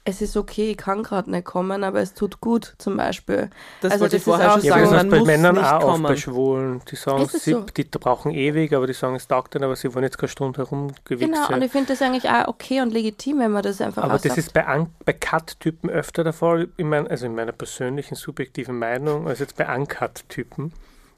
[0.04, 3.50] es ist okay, ich kann gerade nicht kommen, aber es tut gut, zum Beispiel.
[3.82, 5.22] Das Also wollte ich das ist vorher auch schon so- Ja, sagen, das heißt bei
[5.24, 6.04] Männern auch oft kommen.
[6.04, 6.82] bei Schwulen.
[6.90, 7.62] Die sagen, Ist es sie, so?
[7.62, 10.58] die brauchen ewig, aber die sagen, es taugt dann, aber sie wollen jetzt keine Stunde
[10.58, 14.04] herumgewichst Genau, und ich finde das eigentlich auch okay und legitim, wenn man das einfach
[14.04, 14.38] Aber das aussagt.
[14.40, 18.78] ist bei, An bei Cut-Typen öfter der Fall, in mein, also in meiner persönlichen, subjektiven
[18.80, 20.74] Meinung, als jetzt bei Uncut-Typen,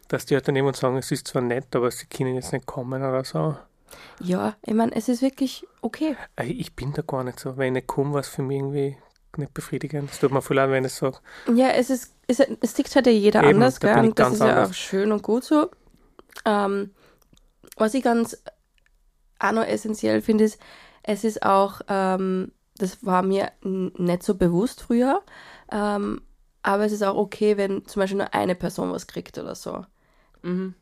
[0.09, 2.65] dass die halt dann jemand sagen, es ist zwar nett, aber sie können jetzt nicht
[2.65, 3.55] kommen oder so.
[4.19, 6.15] Ja, ich meine, es ist wirklich okay.
[6.43, 7.57] Ich bin da gar nicht so.
[7.57, 8.97] Wenn ich nicht komme, was für mich irgendwie
[9.37, 10.11] nicht befriedigend.
[10.11, 11.17] Es tut mir voll leid, wenn ich sage,
[11.53, 13.95] Ja, es ist, es, es tickt halt ja jeder Eben, anders, da gell?
[13.95, 14.69] bin ich Und das ist ja anders.
[14.69, 15.69] auch schön und gut so.
[16.45, 16.91] Ähm,
[17.77, 18.37] was ich ganz
[19.39, 20.59] auch noch essentiell finde, ist,
[21.03, 25.21] es ist auch, ähm, das war mir nicht so bewusst früher,
[25.71, 26.21] ähm,
[26.61, 29.85] aber es ist auch okay, wenn zum Beispiel nur eine Person was kriegt oder so.
[30.43, 30.75] Mhm.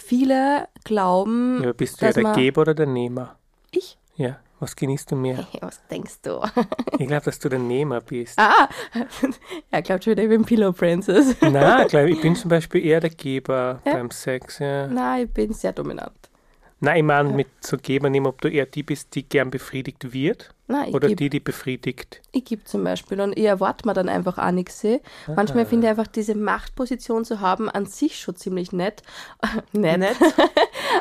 [0.00, 3.36] Viele glauben, ja, bist du ja der Geber oder der Nehmer?
[3.72, 3.98] ich?
[4.16, 5.46] Ja, was genießt du mehr?
[5.60, 6.40] Was denkst du?
[6.98, 8.38] Ich glaube, dass du der Nehmer bist.
[8.38, 8.68] ah,
[9.70, 11.36] er glaubt schon wieder, ich bin Pillow Princess.
[11.40, 13.92] Nein, ich, glaub, ich bin zum Beispiel eher der Geber Ja?
[13.94, 14.58] beim Sex.
[14.60, 14.86] Ja.
[14.86, 16.27] Nein, ich bin sehr dominant.
[16.80, 20.12] Nein, ich meine mit so Geber nehmen, ob du eher die bist, die gern befriedigt
[20.12, 22.20] wird Nein, ich oder geb- die, die befriedigt.
[22.30, 24.84] Ich gebe zum Beispiel und ich erwarte mir dann einfach auch nichts.
[24.84, 25.00] eh.
[25.34, 29.02] Manchmal finde ich einfach diese Machtposition zu haben an sich schon ziemlich nett.
[29.72, 29.98] nett.
[29.98, 30.16] Nett.
[30.20, 30.26] die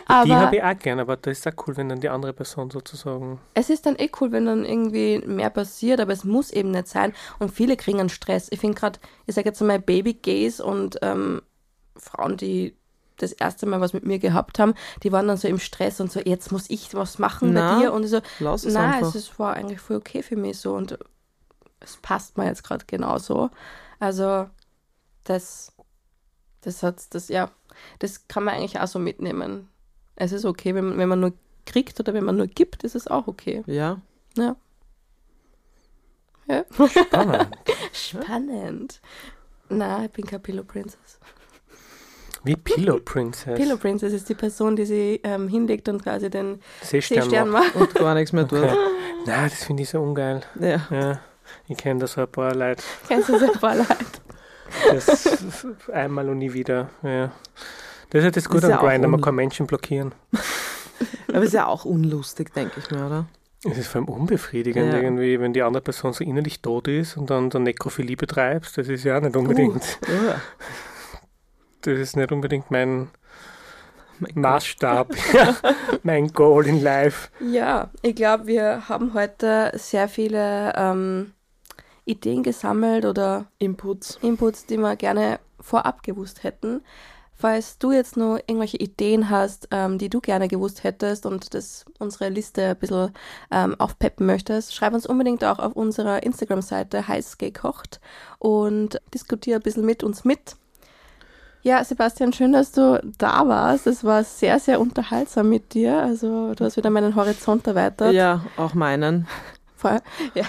[0.08, 2.72] Aber habe ich auch gern, aber das ist auch cool, wenn dann die andere Person
[2.72, 3.40] sozusagen.
[3.54, 6.88] es ist dann eh cool, wenn dann irgendwie mehr passiert, aber es muss eben nicht
[6.88, 7.14] sein.
[7.38, 8.48] Und viele kriegen einen Stress.
[8.52, 11.42] Ich finde gerade, ich sage jetzt mal Baby-Gays und ähm,
[11.98, 12.76] Frauen, die
[13.18, 16.12] das erste Mal was mit mir gehabt haben, die waren dann so im Stress und
[16.12, 17.94] so, jetzt muss ich was machen Na, bei dir.
[17.94, 19.16] Und so, Lass es Nein, einfach.
[19.16, 20.98] es war eigentlich voll okay für mich so und
[21.80, 23.50] es passt mir jetzt gerade genauso.
[24.00, 24.48] Also
[25.24, 25.74] das,
[26.62, 27.52] das hat das, ja,
[28.00, 29.70] das kann man eigentlich auch so mitnehmen.
[30.16, 31.34] Es ist okay, wenn, wenn man nur
[31.66, 33.64] kriegt oder wenn man nur gibt, ist es auch okay.
[33.68, 34.02] Ja.
[34.36, 34.56] Ja.
[36.48, 36.66] ja.
[36.90, 37.58] Spannend.
[37.94, 39.02] Spannend.
[39.70, 41.20] Na, ich bin keine Pillow Princess.
[42.48, 43.56] Wie Pillow Princess.
[43.56, 47.76] Pillow Princess ist die Person, die sie ähm, hinlegt und quasi den Seestern Seestern macht.
[47.76, 48.64] Und gar nichts mehr tut.
[48.64, 48.76] Okay.
[49.26, 50.42] Nein, das finde ich so ungeil.
[50.60, 50.88] Ja.
[50.90, 51.20] Ja,
[51.68, 52.82] ich kenne das so ein paar Leute.
[53.08, 54.22] Kennst du sehr leid.
[54.92, 56.90] Das einmal und nie wieder.
[57.04, 57.32] Ja.
[58.10, 60.14] Das ist halt das Gute Ist ja am auch Grindr, man kann Menschen blockieren.
[61.30, 63.26] Aber ist ja auch unlustig, denke ich mir, oder?
[63.70, 65.00] Es ist vor allem unbefriedigend Ja.
[65.00, 68.78] irgendwie, wenn die andere Person so innerlich tot ist und dann, dann Nekrophilie betreibst.
[68.78, 70.40] Das ist ja auch nicht unbedingt, Ja.
[71.88, 73.10] Das ist nicht unbedingt mein
[74.20, 74.32] Mein.
[74.36, 75.14] Maßstab,
[76.04, 77.30] mein Goal in life.
[77.40, 81.34] Ja, ich glaube, wir haben heute sehr viele ähm,
[82.06, 84.18] Ideen gesammelt oder Inputs.
[84.22, 86.82] Inputs, die wir gerne vorab gewusst hätten.
[87.40, 91.86] Falls du jetzt noch irgendwelche Ideen hast, ähm, die du gerne gewusst hättest und das
[92.00, 93.14] unsere Liste ein bisschen
[93.52, 98.02] ähm, aufpeppen möchtest, schreib uns unbedingt auch auf unserer Instagram-Seite heiß gekocht
[98.40, 100.56] und diskutiere ein bisschen mit uns mit.
[101.64, 103.88] Ja, Sebastian, schön, dass du da warst.
[103.88, 106.02] Es war sehr, sehr unterhaltsam mit dir.
[106.02, 108.14] Also du hast wieder meinen Horizont erweitert.
[108.14, 109.28] Ja, auch meinen.
[109.76, 110.00] Voll.
[110.34, 110.46] Ja.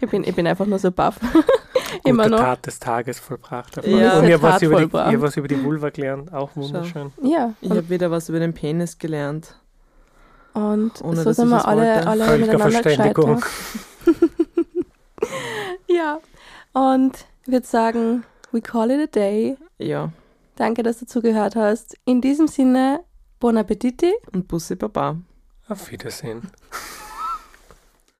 [0.00, 1.18] Ich bin, ich bin einfach nur so baff.
[2.04, 2.40] Immer Gute noch.
[2.40, 3.76] Tat des Tages vollbracht.
[3.86, 4.18] Ja.
[4.18, 5.12] und ihr was, Tat über die, vollbracht.
[5.12, 7.12] ihr was über die Vulva gelernt, auch wunderschön.
[7.22, 7.54] Ja.
[7.60, 9.54] Ich habe wieder was über den Penis gelernt.
[10.54, 13.44] Und Ohne, so sind wir alle, alle Völliger miteinander Verständigung.
[15.88, 16.18] ja.
[16.72, 19.56] Und ich würde sagen, we call it a day.
[19.78, 20.10] Ja.
[20.58, 21.96] Danke, dass du zugehört hast.
[22.04, 23.04] In diesem Sinne,
[23.38, 24.12] bon appetiti.
[24.32, 25.16] Und Bussi Baba.
[25.68, 26.50] Auf Wiedersehen.